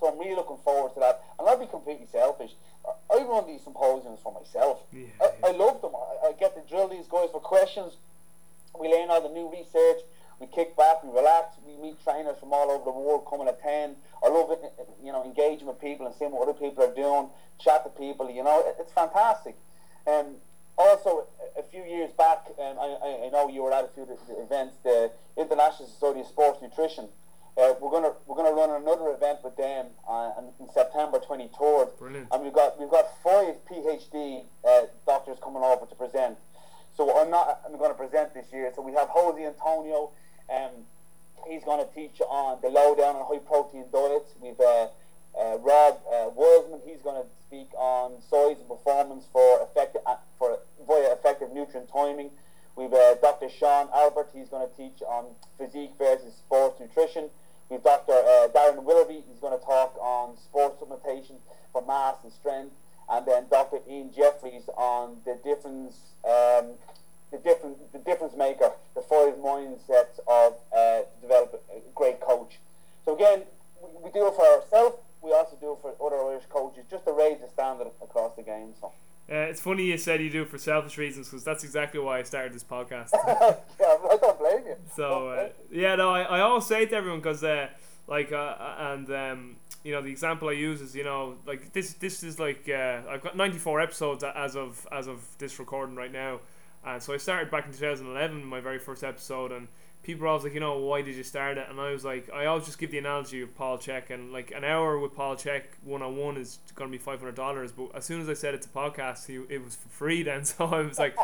[0.01, 1.23] So I'm really looking forward to that.
[1.39, 2.51] And I'll be completely selfish.
[2.85, 4.81] I run these symposiums for myself.
[4.93, 5.47] Yeah, I, yeah.
[5.47, 5.93] I love them.
[5.95, 7.97] I, I get to drill these guys for questions.
[8.79, 10.03] We learn all the new research.
[10.43, 13.63] We kick back, we relax, we meet trainers from all over the world coming at
[13.63, 13.95] 10.
[14.25, 14.61] I love it,
[15.01, 17.29] you know, engaging with people and seeing what other people are doing,
[17.61, 19.55] chat to people, you know, it, it's fantastic.
[20.07, 20.37] Um,
[20.79, 21.27] also,
[21.57, 24.07] a few years back, um, I, I know you were at a few
[24.39, 27.09] events, the International Society of Sports Nutrition.
[27.55, 32.29] Uh, we're gonna we're gonna run another event with them on, in September 23rd, Brilliant.
[32.33, 36.39] and we've got we've got five PhD uh, doctors coming over to present.
[36.97, 38.73] So I'm not I'm going to present this year.
[38.75, 40.11] So we have Jose Antonio,
[40.49, 40.71] um,
[41.47, 44.33] he's going to teach on the lowdown on high protein diets.
[44.41, 44.89] We've uh,
[45.39, 50.17] uh, Rob uh, Wildman, he's going to speak on size and performance for effective uh,
[50.39, 52.31] for via effective nutrient timing.
[52.77, 53.49] We've uh, Dr.
[53.51, 55.27] Sean Albert, he's going to teach on
[55.59, 57.29] physique versus sports nutrition.
[57.69, 58.13] We've Dr.
[58.13, 61.37] Uh, Darryn Willoughby, he's going to talk on sports supplementation
[61.73, 62.73] for mass and strength.
[63.11, 63.79] And then Dr.
[63.89, 66.73] Ian Jeffreys on the difference, um,
[67.31, 72.59] the different, the difference maker, the five mindsets of uh, develop a great coach.
[73.05, 73.43] So again,
[73.83, 77.05] we, we do it for ourselves we also do it for other Irish coaches just
[77.05, 78.75] to raise the standard across the game.
[78.81, 78.93] So.
[79.31, 82.19] Uh, it's funny you said you do it for selfish reasons because that's exactly why
[82.19, 83.11] I started this podcast.
[83.15, 84.77] yeah, I don't blame you.
[84.95, 87.69] So uh, yeah, no, I, I always say to everyone because uh,
[88.09, 91.95] like uh, and um, you know the example I use is you know like this
[91.95, 96.13] this is like uh, I've got 94 episodes as of as of this recording right
[96.13, 96.41] now,
[96.85, 99.69] and so I started back in 2011 my very first episode and
[100.03, 101.67] people were always like, you know, why did you start it?
[101.69, 104.53] And I was like, I always just give the analogy of Paul Chek, and like
[104.55, 107.73] an hour with Paul Chek one on one is going to be five hundred dollars.
[107.73, 110.23] But as soon as I said it's a podcast, he, it was for free.
[110.33, 111.17] Then so I was like,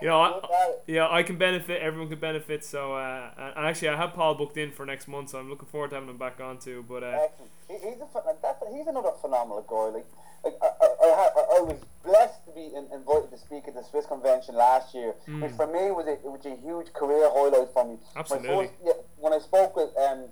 [0.00, 1.80] you know, I, yeah, I can benefit.
[1.80, 2.64] Everyone can benefit.
[2.64, 5.68] So uh, and actually, I have Paul booked in for next month, so I'm looking
[5.68, 6.84] forward to having him back on too.
[6.88, 7.18] But uh,
[7.68, 9.98] he's a, he's another phenomenal guy.
[9.98, 10.06] Like,
[10.44, 13.82] like I, I, I, I was blessed to be in, invited to speak at the
[13.82, 15.42] SWIS convention last year, mm.
[15.42, 17.98] which for me was a, it was a huge career highlight for me.
[18.16, 18.48] Absolutely.
[18.48, 20.28] First, yeah, when I spoke with um,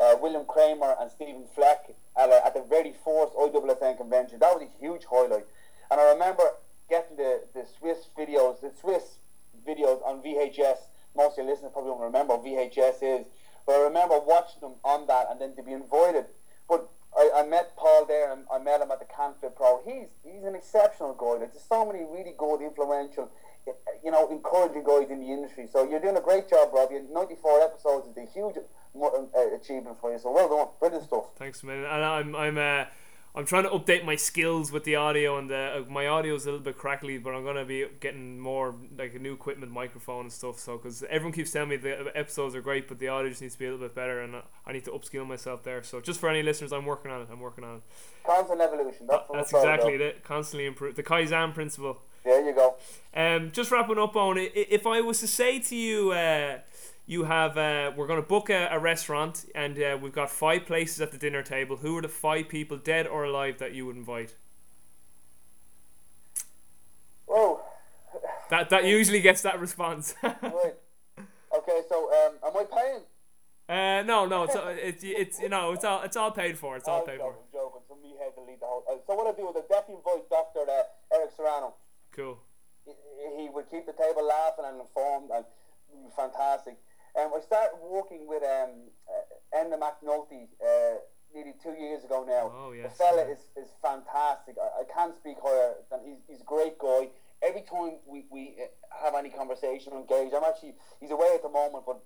[0.00, 4.54] uh, William Kraemer and Stephen Fleck at, a, at the very first IWFN convention, that
[4.54, 5.46] was a huge highlight.
[5.90, 6.44] And I remember
[6.88, 9.18] getting the, the SWIS videos, the SWIS
[9.66, 10.88] videos on VHS.
[11.16, 13.26] Most of your listeners probably won't remember what VHS is,
[13.66, 16.26] but I remember watching them on that and then to be invited.
[16.68, 16.88] But
[17.18, 19.82] I, I met Paul there and I met him at the CanFit Pro.
[19.84, 21.38] He's he's an exceptional guy.
[21.38, 23.28] There's so many really good, influential,
[24.04, 25.66] you know, encouraging guys in the industry.
[25.70, 26.92] So you're doing a great job, Rob.
[26.92, 30.18] Your 94 episodes is a huge uh, achievement for you.
[30.18, 31.24] So well done, brilliant stuff.
[31.36, 31.78] Thanks, man.
[31.78, 32.84] And I'm I'm uh,
[33.38, 36.42] I'm trying to update my skills with the audio, and the, uh, my audio is
[36.42, 40.22] a little bit crackly, but I'm gonna be getting more like a new equipment, microphone
[40.22, 40.58] and stuff.
[40.58, 43.54] So, because everyone keeps telling me the episodes are great, but the audio just needs
[43.54, 44.34] to be a little bit better, and
[44.66, 45.84] I need to upskill myself there.
[45.84, 47.28] So, just for any listeners, I'm working on it.
[47.30, 47.82] I'm working on it.
[48.26, 49.06] Constant evolution.
[49.08, 50.24] That's, that's exactly it.
[50.24, 50.96] Constantly improve.
[50.96, 52.00] The Kaizen principle.
[52.24, 52.74] There you go.
[53.14, 54.50] Um, just wrapping up on it.
[54.54, 56.58] If I was to say to you, uh,
[57.08, 60.66] you have uh, we're going to book a, a restaurant and uh, we've got five
[60.66, 63.86] places at the dinner table who are the five people dead or alive that you
[63.86, 64.36] would invite
[67.28, 67.62] oh
[68.50, 70.76] that that usually gets that response right
[71.56, 73.02] okay so um, am I paying
[73.70, 76.78] uh, no, no, it's it's it's you know it's all it's all paid for.
[76.78, 77.58] It's all paid joking, for.
[77.58, 78.82] Joking, so me had to lead the whole.
[78.88, 81.74] Uh, so what I do is I definitely invite Doctor uh, Eric Serrano.
[82.10, 82.38] Cool.
[83.36, 85.44] he would keep the table laughing and informed and
[86.16, 86.78] fantastic.
[87.18, 88.70] And um, I started working with um,
[89.10, 91.02] uh, Enda McNulty uh,
[91.34, 92.52] nearly two years ago now.
[92.54, 93.34] Oh, yes, the fella yeah.
[93.34, 94.54] is, is fantastic.
[94.54, 97.08] I, I can't speak higher than he's, he's a great guy.
[97.42, 101.42] Every time we, we uh, have any conversation or engage, I'm actually, he's away at
[101.42, 101.98] the moment, but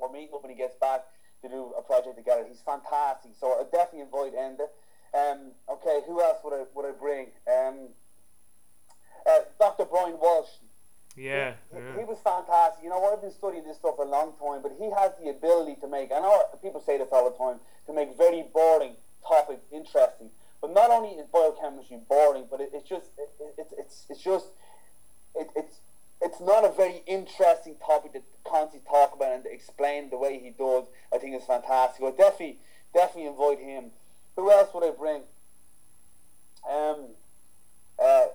[0.00, 1.04] we're meeting up when he gets back
[1.42, 2.44] to do a project together.
[2.48, 3.32] He's fantastic.
[3.38, 4.66] So I definitely invite Enda.
[5.14, 7.28] Um, okay, who else would I, would I bring?
[7.46, 7.88] Um,
[9.26, 9.84] uh, Dr.
[9.84, 10.50] Brian Walsh.
[11.16, 11.98] Yeah, He, yeah.
[11.98, 12.84] he was fantastic.
[12.84, 15.30] You know, I've been studying this stuff for a long time, but he has the
[15.30, 18.94] ability to make, I know people say this all the time, to make very boring
[19.26, 20.30] topics interesting.
[20.60, 24.46] But not only is biochemistry boring, but it, it's just, it, it, it's, it's just,
[25.34, 25.80] it, it's,
[26.20, 30.50] it's not a very interesting topic to constantly talk about and explain the way he
[30.50, 30.84] does.
[31.14, 32.04] I think it's fantastic.
[32.04, 32.58] I definitely,
[32.92, 33.90] definitely invite him.
[34.36, 35.22] Who else would I bring?
[36.70, 37.06] Um,
[37.98, 38.26] uh,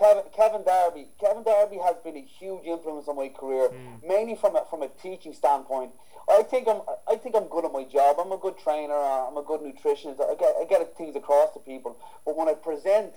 [0.00, 1.08] Kevin, Kevin Darby.
[1.20, 3.70] Kevin Darby has been a huge influence on my career,
[4.06, 5.90] mainly from a, from a teaching standpoint.
[6.28, 8.16] I think I'm I think I'm good at my job.
[8.18, 8.94] I'm a good trainer.
[8.94, 10.20] uh, I'm a good nutritionist.
[10.20, 11.98] I get I get things across to people.
[12.24, 13.12] But when I present,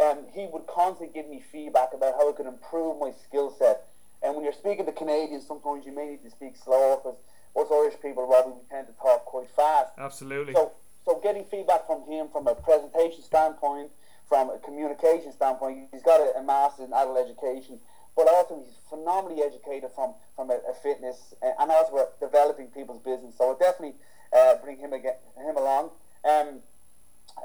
[0.00, 3.88] um, he would constantly give me feedback about how I could improve my skill set.
[4.22, 7.16] And when you're speaking to Canadians, sometimes you may need to speak slower because
[7.56, 9.92] us Irish people, Robbie, we tend to talk quite fast.
[9.98, 10.52] Absolutely.
[10.52, 10.72] So,
[11.04, 13.90] so getting feedback from him from a presentation standpoint,
[14.30, 17.80] from a communication standpoint, he's got a, a master's in adult education,
[18.14, 23.34] but also he's phenomenally educated from from a, a fitness and, also developing people's business.
[23.36, 23.98] So I definitely
[24.32, 25.90] uh, bring him again, him along.
[26.24, 26.62] Um,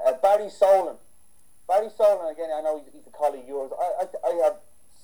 [0.06, 0.96] uh, Barry Solan.
[1.66, 3.72] Barry Solan, again, I know he's, he's a colleague of yours.
[3.74, 4.56] I, I, I have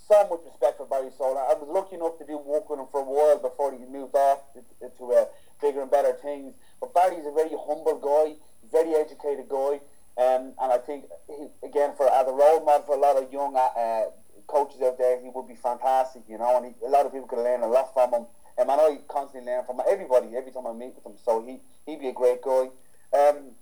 [0.06, 1.42] so much respect for Barry Solan.
[1.42, 4.14] I was lucky enough to do work with him for a while before he moved
[4.14, 5.24] off to, to uh,
[5.60, 6.54] bigger and better things.
[6.80, 8.38] But Barry's a very humble guy,
[8.70, 9.80] very educated guy.
[10.18, 13.32] Um, and I think, he, again, for as a role model for a lot of
[13.32, 14.04] young uh,
[14.46, 17.28] coaches out there, he would be fantastic, you know, and he, a lot of people
[17.28, 18.26] could learn a lot from him.
[18.58, 21.18] Um, I know he constantly learn from everybody every time I meet with him.
[21.24, 22.68] So he, he'd be a great guy.
[23.16, 23.56] Um,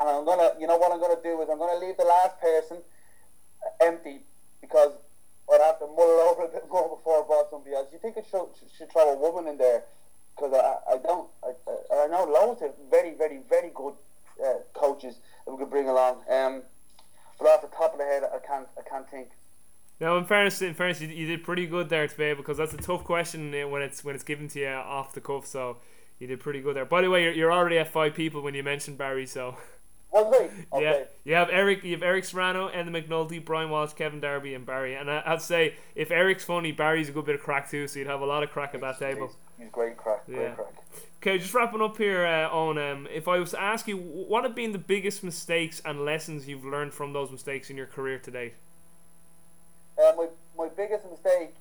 [0.00, 2.40] and I'm gonna, you know what I'm gonna do is I'm gonna leave the last
[2.40, 2.78] person
[3.80, 4.20] empty
[4.60, 4.92] because
[5.52, 7.88] I'd have to mull over a bit more before I brought somebody else.
[7.92, 9.84] You think I should, should throw a woman in there?
[10.34, 13.94] Because I, I don't, I, I, I know loads of very, very, very good
[14.42, 16.22] uh, coaches that we could bring along.
[16.30, 16.62] Um,
[17.38, 19.28] but off the top of the head, I can't, I can't think.
[20.00, 22.78] Now, in fairness, in fairness, you, you did pretty good there today because that's a
[22.78, 25.46] tough question uh, when it's when it's given to you off the cuff.
[25.46, 25.78] So
[26.18, 26.84] you did pretty good there.
[26.84, 29.26] By the way, you're, you're already at five people when you mentioned Barry.
[29.26, 29.56] So
[30.22, 30.56] Was he?
[30.72, 31.04] yeah, Okay.
[31.24, 34.64] you have Eric, you have Eric Serrano, and the McNulty, Brian Walsh, Kevin Darby, and
[34.64, 34.94] Barry.
[34.94, 37.88] And I, I'd say if Eric's funny, Barry's a good bit of crack too.
[37.88, 39.26] So you'd have a lot of crack at that table.
[39.26, 40.50] He's, he's great crack, great Yeah.
[40.54, 40.72] crack.
[41.20, 42.76] Okay, just wrapping up here, uh, Owen.
[42.78, 46.46] Um, if I was to ask you, what have been the biggest mistakes and lessons
[46.46, 48.54] you've learned from those mistakes in your career to date?
[49.98, 51.54] Uh, my, my biggest mistake,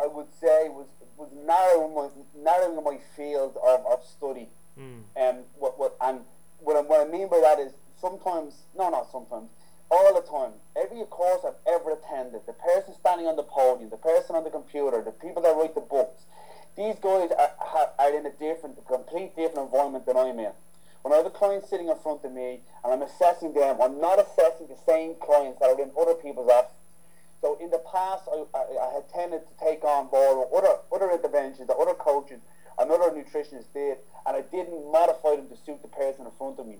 [0.00, 0.86] I would say, was
[1.16, 2.08] was narrowing my
[2.42, 4.48] narrowing my field of, of study.
[4.78, 5.02] Mm.
[5.20, 6.20] Um, what what and
[6.60, 9.50] what I, what I mean by that is sometimes, no, not sometimes,
[9.90, 10.52] all the time.
[10.76, 14.50] Every course I've ever attended, the person standing on the podium, the person on the
[14.50, 16.22] computer, the people that write the books,
[16.76, 20.52] these guys are, are- in a different, a complete different environment than I'm in.
[21.02, 24.00] When I have a client sitting in front of me and I'm assessing them, I'm
[24.00, 26.76] not assessing the same clients that are in other people's offices.
[27.40, 31.10] So in the past, I, I, I had tended to take on board other other
[31.10, 32.40] interventions that other coaches
[32.78, 33.96] and other nutritionists did,
[34.26, 36.76] and I didn't modify them to suit the person in front of me.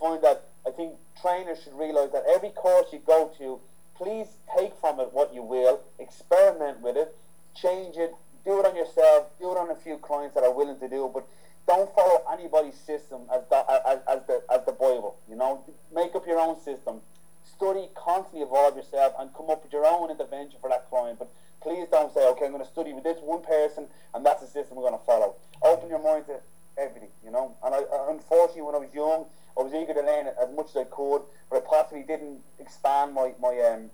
[0.00, 3.60] Find that I think trainers should realise that every course you go to,
[3.96, 4.26] please
[4.56, 7.16] take from it what you will, experiment with it,
[7.54, 10.78] change it, do it on yourself, do it on a few clients that are willing
[10.78, 11.26] to do it, but
[11.66, 15.16] don't follow anybody's system as the, as, as the as the Bible.
[15.28, 17.00] You know, make up your own system.
[17.44, 21.18] Study, constantly evolve yourself, and come up with your own intervention for that client.
[21.18, 21.28] But
[21.60, 24.46] please don't say, okay, I'm going to study with this one person, and that's the
[24.46, 25.34] system we're going to follow.
[25.62, 26.40] Open your mind to
[26.78, 27.54] everything, you know.
[27.64, 29.26] And I- unfortunately, when I was young,
[29.58, 33.14] I was eager to learn as much as I could, but I possibly didn't expand
[33.14, 33.90] my my um,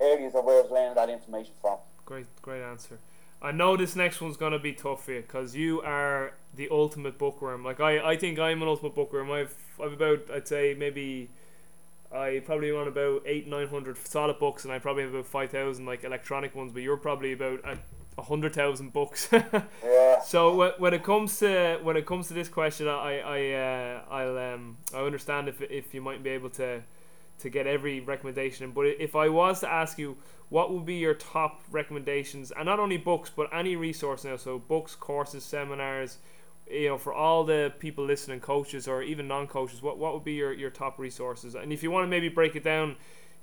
[0.00, 1.78] areas of where I was learning that information from.
[2.06, 2.98] Great, great answer.
[3.40, 7.18] I know this next one's gonna be tough for you because you are the ultimate
[7.18, 7.64] bookworm.
[7.64, 9.30] Like I, I think I'm an ultimate bookworm.
[9.30, 11.28] I've, I've about, I'd say maybe,
[12.10, 15.50] I probably run about eight, nine hundred solid books, and I probably have about five
[15.50, 16.72] thousand like electronic ones.
[16.72, 17.60] But you're probably about
[18.18, 19.28] a, hundred thousand books.
[19.84, 20.20] Yeah.
[20.20, 24.02] So wh- when it comes to when it comes to this question, I I uh,
[24.10, 26.82] I'll um I understand if if you might be able to
[27.38, 28.72] to get every recommendation.
[28.72, 30.16] But if I was to ask you,
[30.48, 34.58] what would be your top recommendations, and not only books but any resource now, so
[34.58, 36.18] books, courses, seminars,
[36.70, 40.34] you know, for all the people listening, coaches or even non-coaches, what what would be
[40.34, 41.54] your your top resources?
[41.54, 42.96] And if you want to maybe break it down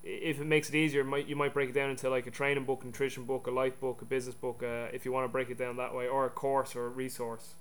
[0.06, 2.64] if it makes it easier, might you might break it down into like a training
[2.64, 5.50] book, nutrition book, a life book, a business book, uh, if you want to break
[5.50, 7.56] it down that way, or a course or a resource.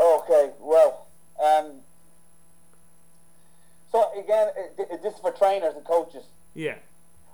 [0.00, 1.06] Okay, well,
[1.42, 1.80] um,
[3.92, 4.48] so again,
[5.02, 6.24] this is for trainers and coaches.
[6.54, 6.76] Yeah.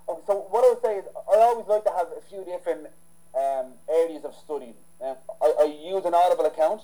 [0.08, 2.88] Okay, so what I would say is, I always like to have a few different
[3.36, 4.74] um, areas of study.
[5.00, 6.82] Um, I, I use an Audible account.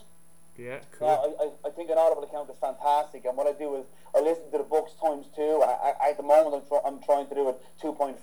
[0.59, 1.07] Yeah, cool.
[1.07, 4.21] I, I, I think an Audible account is fantastic, and what I do is I
[4.21, 5.63] listen to the books times two.
[5.63, 8.19] I, I, at the moment, I'm, tr- I'm trying to do it 2.5.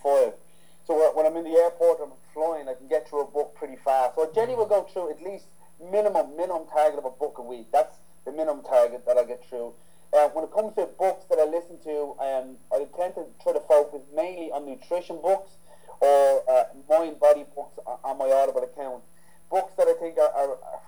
[0.85, 3.77] So when I'm in the airport, I'm flying, I can get through a book pretty
[3.77, 4.15] fast.
[4.15, 5.45] So Jenny will go through at least
[5.79, 7.67] minimum minimum target of a book a week.
[7.71, 9.73] That's the minimum target that I get through.
[10.11, 13.53] Uh, when it comes to books that I listen to, um, I tend to try
[13.53, 15.51] to focus mainly on nutrition books
[15.99, 19.03] or uh, mind body books on, on my Audible account.
[19.49, 20.81] Books that I think are, are, are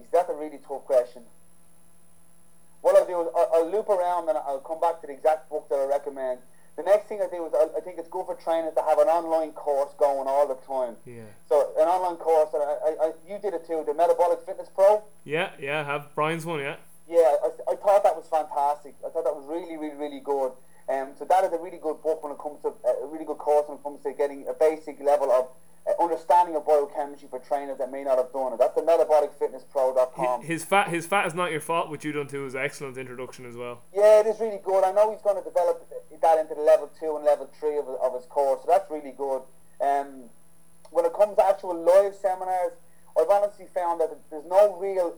[0.00, 1.22] is that a really tough question?
[2.82, 5.48] What I'll do is I'll, I'll, loop around and I'll come back to the exact
[5.48, 6.40] book that I recommend.
[6.76, 8.98] The next thing I do is I, I think it's good for trainers to have
[8.98, 10.96] an online course going all the time.
[11.06, 11.22] Yeah.
[11.48, 15.02] So an online course, and I, I, you did it too, the Metabolic Fitness Pro.
[15.24, 16.76] Yeah, yeah, I have Brian's one, yeah.
[17.08, 18.94] Yeah, I, I thought that was fantastic.
[19.06, 20.52] I thought that was really, really, really good.
[20.88, 23.38] Um, so that is a really good book when it comes to a really good
[23.38, 25.48] course when it comes to getting a basic level of
[25.86, 28.58] uh, understanding of biochemistry for trainers that may not have done it.
[28.58, 30.40] That's the metabolicfitnesspro.com.
[30.40, 31.90] His, his fat, his fat is not your fault.
[31.90, 33.82] What you done too is excellent introduction as well.
[33.94, 34.84] Yeah, it is really good.
[34.84, 35.86] I know he's going to develop
[36.22, 39.12] that into the level two and level three of, of his course, so that's really
[39.12, 39.42] good.
[39.80, 40.30] Um,
[40.90, 42.72] when it comes to actual live seminars,
[43.18, 45.16] I've honestly found that there's no real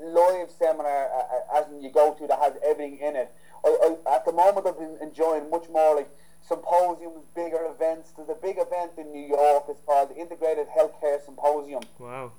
[0.00, 3.32] live seminar uh, uh, as in you go to that has everything in it.
[3.64, 6.10] I, I, at the moment, I've been enjoying much more like
[6.46, 8.12] symposiums, bigger events.
[8.16, 9.64] There's a big event in New York.
[9.68, 11.82] It's called the Integrated Healthcare Symposium.
[11.98, 12.32] Wow.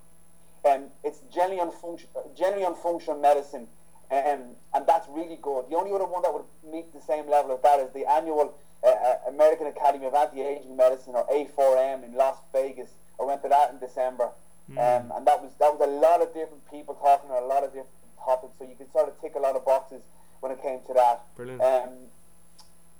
[0.65, 3.67] And it's generally on function, generally on functional medicine,
[4.09, 5.65] and and that's really good.
[5.69, 8.55] The only other one that would meet the same level of that is the annual
[8.83, 12.89] uh, uh American Academy of Anti-Aging Medicine, or A4M, in Las Vegas.
[13.19, 14.29] I went to that in December.
[14.69, 14.75] Mm.
[14.75, 17.63] Um, and that was that was a lot of different people talking on a lot
[17.63, 20.01] of different topics, so you could sort of tick a lot of boxes
[20.41, 21.23] when it came to that.
[21.35, 21.61] Brilliant.
[21.61, 21.89] Um,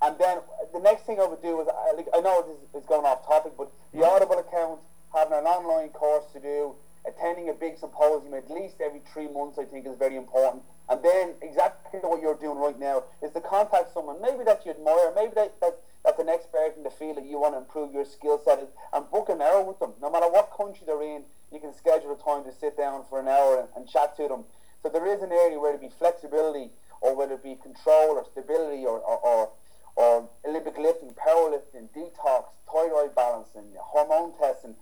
[0.02, 0.40] and then
[0.74, 3.26] the next thing I would do is, I, like, I know this is going off
[3.28, 4.06] topic, but the.
[4.08, 4.80] Audible account,
[5.14, 6.74] having an online course to do,
[7.06, 10.64] attending a big symposium at least every three months, I think is very important.
[10.90, 14.72] And then exactly what you're doing right now is to contact someone, maybe that you
[14.72, 17.94] admire, maybe that, that that's an expert in the field that you want to improve
[17.94, 19.92] your skill set, and book an hour with them.
[20.02, 23.20] No matter what country they're in, you can schedule a time to sit down for
[23.20, 24.46] an hour and, and chat to them.
[24.82, 26.72] So there is an area where it be flexibility,
[27.02, 29.52] or whether it be control or stability, or, or, or
[29.98, 34.76] or Olympic lifting, powerlifting, detox, thyroid balancing, hormone testing.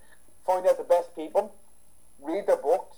[0.45, 1.55] Find out the best people,
[2.21, 2.97] read their books,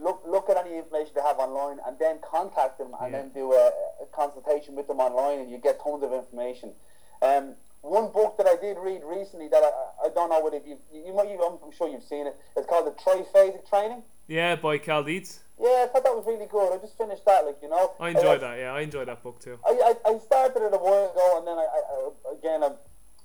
[0.00, 3.22] look look at any information they have online, and then contact them and yeah.
[3.22, 6.70] then do a, a, consultation with them online, and you get tons of information.
[7.20, 10.78] Um, one book that I did read recently that I, I don't know whether you
[10.92, 12.36] you might you, I'm sure you've seen it.
[12.56, 14.02] It's called the Triphasic Training.
[14.26, 15.40] Yeah, by Cal Dietz.
[15.60, 16.72] Yeah, I thought that was really good.
[16.72, 17.92] I just finished that, like you know.
[17.98, 18.58] I enjoyed I, that.
[18.58, 19.58] Yeah, I enjoyed that book too.
[19.66, 22.70] I, I, I started it a while ago, and then I, I, again I,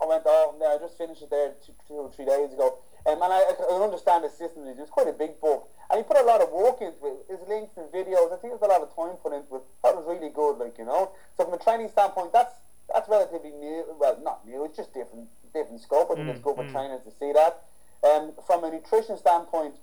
[0.02, 2.54] I went off, and then I just finished it there two, two or three days
[2.54, 2.80] ago.
[3.06, 4.64] Um, and I, I understand the system.
[4.66, 7.26] It's quite a big book, and he put a lot of work into it.
[7.30, 8.32] His links and videos.
[8.32, 9.64] I think there's a lot of time put into it.
[9.84, 11.12] That was really good, like you know.
[11.38, 12.56] So from a training standpoint, that's
[12.94, 13.84] that's relatively new.
[14.00, 14.64] Well, not new.
[14.66, 16.10] It's just different, different scope.
[16.12, 16.72] I think mm, it's good for mm.
[16.72, 17.66] trainers to see that.
[18.04, 19.76] Um, from a nutrition standpoint,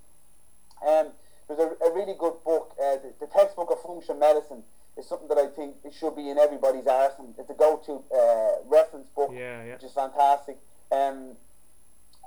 [0.87, 1.09] um,
[1.47, 4.63] there's a, a really good book, uh, the, the, textbook of functional medicine
[4.97, 7.33] is something that I think it should be in everybody's arsenal.
[7.37, 9.73] It's a go-to uh, reference book, yeah, yeah.
[9.73, 10.57] which is fantastic.
[10.91, 11.31] Um,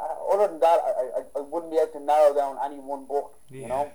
[0.01, 3.07] uh, other than that, I, I, I wouldn't be able to narrow down any one
[3.07, 3.39] book.
[3.51, 3.61] Yeah.
[3.61, 3.93] You know.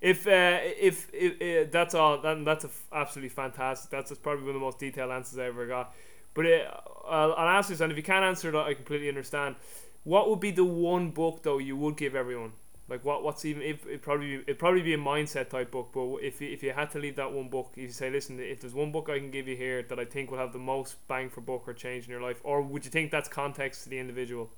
[0.00, 3.90] If, uh, if if, if uh, that's all, then that's f- absolutely fantastic.
[3.90, 5.94] That's, that's probably one of the most detailed answers I ever got.
[6.34, 9.56] But uh, I'll, I'll ask this, and if you can't answer it, I completely understand.
[10.04, 12.52] What would be the one book though you would give everyone?
[12.88, 13.22] Like what?
[13.22, 13.62] What's even?
[13.62, 15.90] If it probably it probably be a mindset type book.
[15.92, 18.60] But if you, if you had to leave that one book, you say, listen, if
[18.60, 20.96] there's one book I can give you here that I think will have the most
[21.06, 23.90] bang for buck or change in your life, or would you think that's context to
[23.90, 24.50] the individual?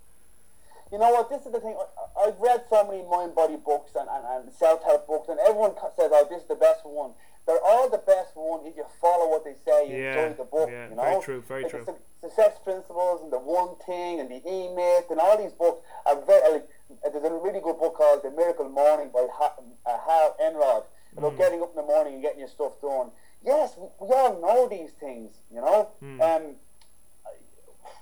[0.91, 1.29] You know what?
[1.29, 1.77] This is the thing.
[2.19, 5.75] I've read so many mind body books and, and, and self help books, and everyone
[5.97, 7.13] says, "Oh, this is the best one."
[7.47, 9.91] They're all the best one if you follow what they say.
[9.91, 10.69] You yeah, enjoy the book.
[10.71, 11.03] Yeah, you know?
[11.03, 11.43] very true.
[11.47, 11.85] Very like true.
[11.85, 15.85] The success principles and the one thing and the e myth and all these books
[16.07, 16.53] are very.
[16.53, 16.69] Like,
[17.13, 20.85] there's a really good book called The Miracle Morning by uh, Hal Elrod
[21.17, 21.39] about mm.
[21.39, 23.11] getting up in the morning and getting your stuff done.
[23.45, 25.91] Yes, we, we all know these things, you know.
[26.03, 26.21] Mm.
[26.21, 26.43] Um,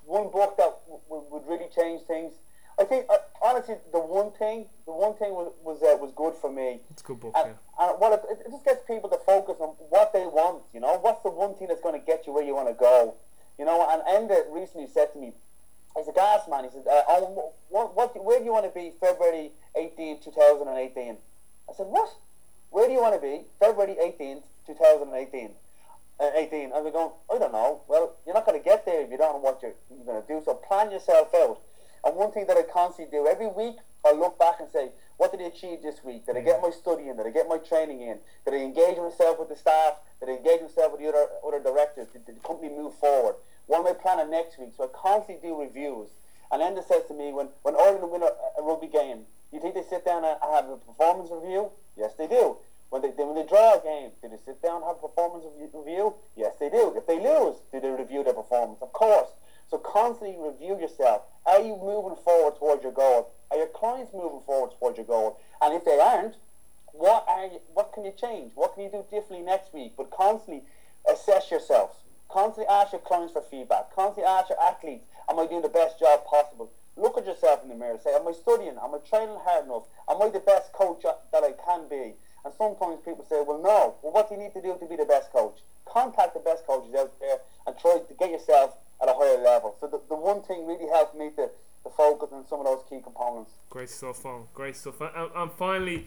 [0.04, 2.34] one book that w- would really change things.
[2.80, 6.34] I think uh, honestly, the one thing, the one thing was was, uh, was good
[6.34, 6.80] for me.
[6.90, 7.86] It's a good book, and, yeah.
[7.86, 10.62] And well, it, it just gets people to focus on what they want.
[10.72, 12.74] You know, what's the one thing that's going to get you where you want to
[12.74, 13.14] go.
[13.58, 15.32] You know, and I recently said to me,
[15.94, 16.64] he's a gas man.
[16.64, 21.16] He said, uh, oh, what, what, where do you want to be February 18, 2018?
[21.68, 22.08] I said, what?
[22.70, 25.50] Where do you want to be February 18th, 2018?
[26.18, 26.72] Uh, 18.
[26.72, 27.82] And we're going, I don't know.
[27.86, 30.22] Well, you're not going to get there if you don't know what you're, you're going
[30.22, 30.40] to do.
[30.42, 31.60] So plan yourself out.
[32.04, 35.32] And one thing that I constantly do every week, I look back and say, what
[35.32, 36.24] did I achieve this week?
[36.24, 36.62] Did I get mm.
[36.62, 37.16] my study in?
[37.16, 38.18] Did I get my training in?
[38.44, 40.00] Did I engage myself with the staff?
[40.18, 42.08] Did I engage myself with the other, other directors?
[42.08, 43.34] Did, did the company move forward?
[43.66, 44.72] What am I planning next week?
[44.76, 46.08] So I constantly do reviews.
[46.50, 49.74] And Enda says to me, when, when Ireland win a, a rugby game, you think
[49.74, 51.70] they sit down and have a performance review?
[51.96, 52.56] Yes, they do.
[52.90, 55.44] When they, when they draw a game, do they sit down and have a performance
[55.60, 56.14] review?
[56.34, 56.92] Yes, they do.
[56.96, 58.80] If they lose, do they review their performance?
[58.82, 59.30] Of course.
[59.70, 61.22] So constantly review yourself.
[61.46, 63.30] Are you moving forward towards your goal?
[63.50, 65.38] Are your clients moving forward towards your goal?
[65.62, 66.34] And if they aren't,
[66.92, 68.52] what are you, what can you change?
[68.54, 69.94] What can you do differently next week?
[69.96, 70.64] But constantly
[71.08, 72.02] assess yourself.
[72.28, 73.94] Constantly ask your clients for feedback.
[73.94, 76.70] Constantly ask your athletes, am I doing the best job possible?
[76.96, 77.98] Look at yourself in the mirror.
[78.02, 78.76] Say, am I studying?
[78.82, 79.84] Am I training hard enough?
[80.08, 82.14] Am I the best coach that I can be?
[82.44, 83.96] And sometimes people say, well, no.
[84.02, 85.60] Well, what do you need to do to be the best coach?
[85.84, 89.76] Contact the best coaches out there and try to get yourself at a higher level.
[89.80, 91.48] So the, the one thing really helped me to,
[91.84, 93.52] to focus on some of those key components.
[93.68, 94.44] Great stuff, Owen.
[94.54, 95.00] Great stuff.
[95.00, 96.06] And, and finally,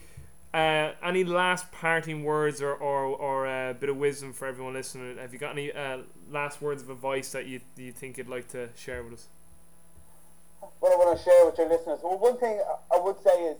[0.54, 4.74] uh, any last parting words or, or, or a uh, bit of wisdom for everyone
[4.74, 5.18] listening?
[5.18, 8.48] Have you got any uh, last words of advice that you, you think you'd like
[8.50, 9.28] to share with us?
[10.80, 12.00] What I want to share with your listeners.
[12.04, 12.62] Well, one thing
[12.94, 13.58] I would say is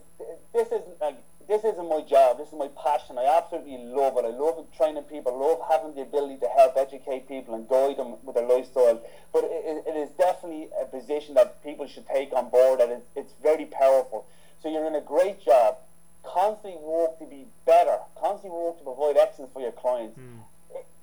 [0.52, 1.16] this isn't like
[1.48, 2.38] this isn't my job.
[2.38, 3.18] This is my passion.
[3.18, 4.24] I absolutely love it.
[4.24, 5.32] I love training people.
[5.32, 9.02] I love having the ability to help educate people and guide them with their lifestyle.
[9.32, 13.06] But it, it is definitely a position that people should take on board, and it,
[13.16, 14.26] it's very powerful.
[14.62, 15.78] So you're in a great job.
[16.22, 17.98] Constantly work to be better.
[18.16, 20.18] Constantly work to provide excellence for your clients.
[20.18, 20.40] Mm.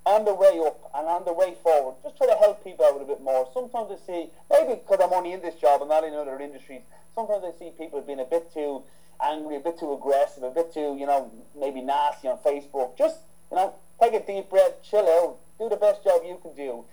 [0.04, 3.00] On the way up and on the way forward, just try to help people out
[3.00, 3.48] a bit more.
[3.54, 6.80] Sometimes I see, maybe because I'm only in this job and not in other industries,
[7.14, 8.82] sometimes I see people being a bit too
[9.22, 12.96] angry, a bit too aggressive, a bit too, you know, maybe nasty on Facebook.
[12.96, 13.18] Just,
[13.50, 16.84] you know, take a deep breath, chill out, do the best job you can do.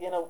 [0.00, 0.28] You know,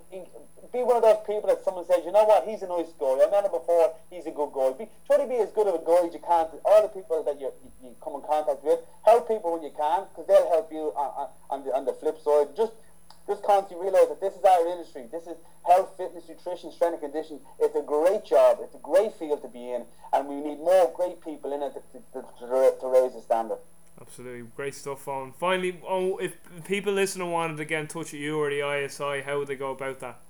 [0.73, 3.21] be one of those people that someone says, you know what, he's a nice guy.
[3.21, 4.73] I met him before, he's a good guy.
[4.73, 6.89] Be, try to be as good of a guy as you can to all the
[6.89, 7.53] people that you,
[7.85, 8.81] you, come in contact with.
[9.05, 12.17] Help people when you can, because they'll help you on, on, the, on the flip
[12.21, 12.57] side.
[12.57, 12.73] Just
[13.29, 15.05] just constantly realize that this is our industry.
[15.13, 17.43] This is health, fitness, nutrition, strength and conditioning.
[17.61, 18.59] It's a great job.
[18.63, 21.75] It's a great field to be in, and we need more great people in it
[21.75, 23.59] to, to, to, to raise the standard.
[24.01, 25.07] Absolutely great stuff.
[25.09, 28.67] On finally, oh, if people listening wanted to get in touch with you or the
[28.67, 30.21] ISI, how would they go about that?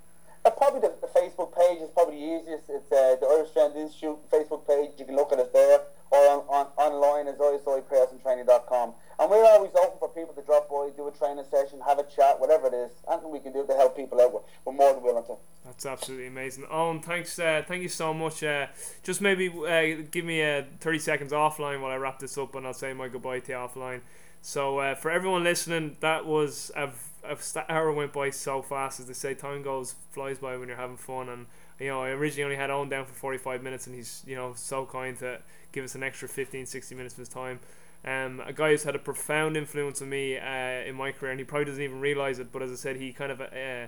[0.45, 2.65] Uh, probably the, the, Facebook page is probably the easiest.
[2.71, 4.91] It's uh, the Irish Strength Institute Facebook page.
[4.99, 5.81] You can look at it there,
[6.11, 8.95] or on, on online is isipersontraining.com.
[9.21, 12.05] And we're always open for people to drop by, do a training session, have a
[12.05, 12.93] chat, whatever it is.
[13.11, 15.37] Anything we can do to help people out, we're more than willing to.
[15.65, 16.65] That's absolutely amazing.
[16.71, 18.43] Owen, thanks, uh, thank you so much.
[18.43, 18.69] Uh,
[19.03, 22.67] just maybe uh, give me uh, 30 seconds offline while I wrap this up, and
[22.67, 24.01] I'll say my goodbye to you offline.
[24.41, 26.91] So uh, for everyone listening, that was a,
[27.25, 27.37] a
[27.69, 29.01] hour went by so fast.
[29.01, 31.29] As they say, time goes flies by when you're having fun.
[31.29, 31.47] And
[31.79, 34.53] you know, I originally only had Owen down for 45 minutes, and he's you know
[34.55, 35.41] so kind to
[35.73, 37.61] give us an extra 15, 60 minutes of his time.
[38.05, 41.41] Um, a guy who's had a profound influence on me uh, in my career, and
[41.41, 42.53] he probably doesn't even realize it.
[42.53, 43.87] But as I said, he kind of uh,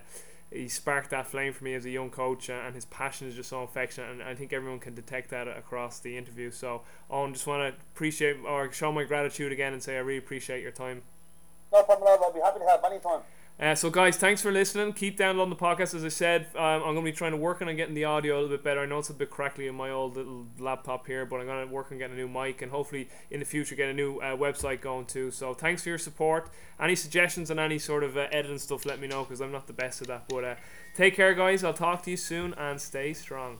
[0.52, 3.36] he sparked that flame for me as a young coach, uh, and his passion is
[3.36, 4.10] just so affectionate.
[4.10, 6.50] And I think everyone can detect that across the interview.
[6.50, 10.18] So, Owen, just want to appreciate or show my gratitude again and say I really
[10.18, 11.02] appreciate your time.
[11.72, 12.18] No problem.
[12.20, 13.20] I'll be happy to help anytime.
[13.60, 14.90] Uh, so, guys, thanks for listening.
[14.94, 15.94] Keep downloading the podcast.
[15.94, 18.36] As I said, um, I'm going to be trying to work on getting the audio
[18.36, 18.80] a little bit better.
[18.80, 21.68] I know it's a bit crackly in my old little laptop here, but I'm going
[21.68, 24.16] to work on getting a new mic and hopefully in the future get a new
[24.20, 25.30] uh, website going too.
[25.30, 26.48] So, thanks for your support.
[26.80, 29.66] Any suggestions and any sort of uh, editing stuff, let me know because I'm not
[29.66, 30.24] the best at that.
[30.30, 30.54] But uh,
[30.96, 31.62] take care, guys.
[31.62, 33.58] I'll talk to you soon and stay strong.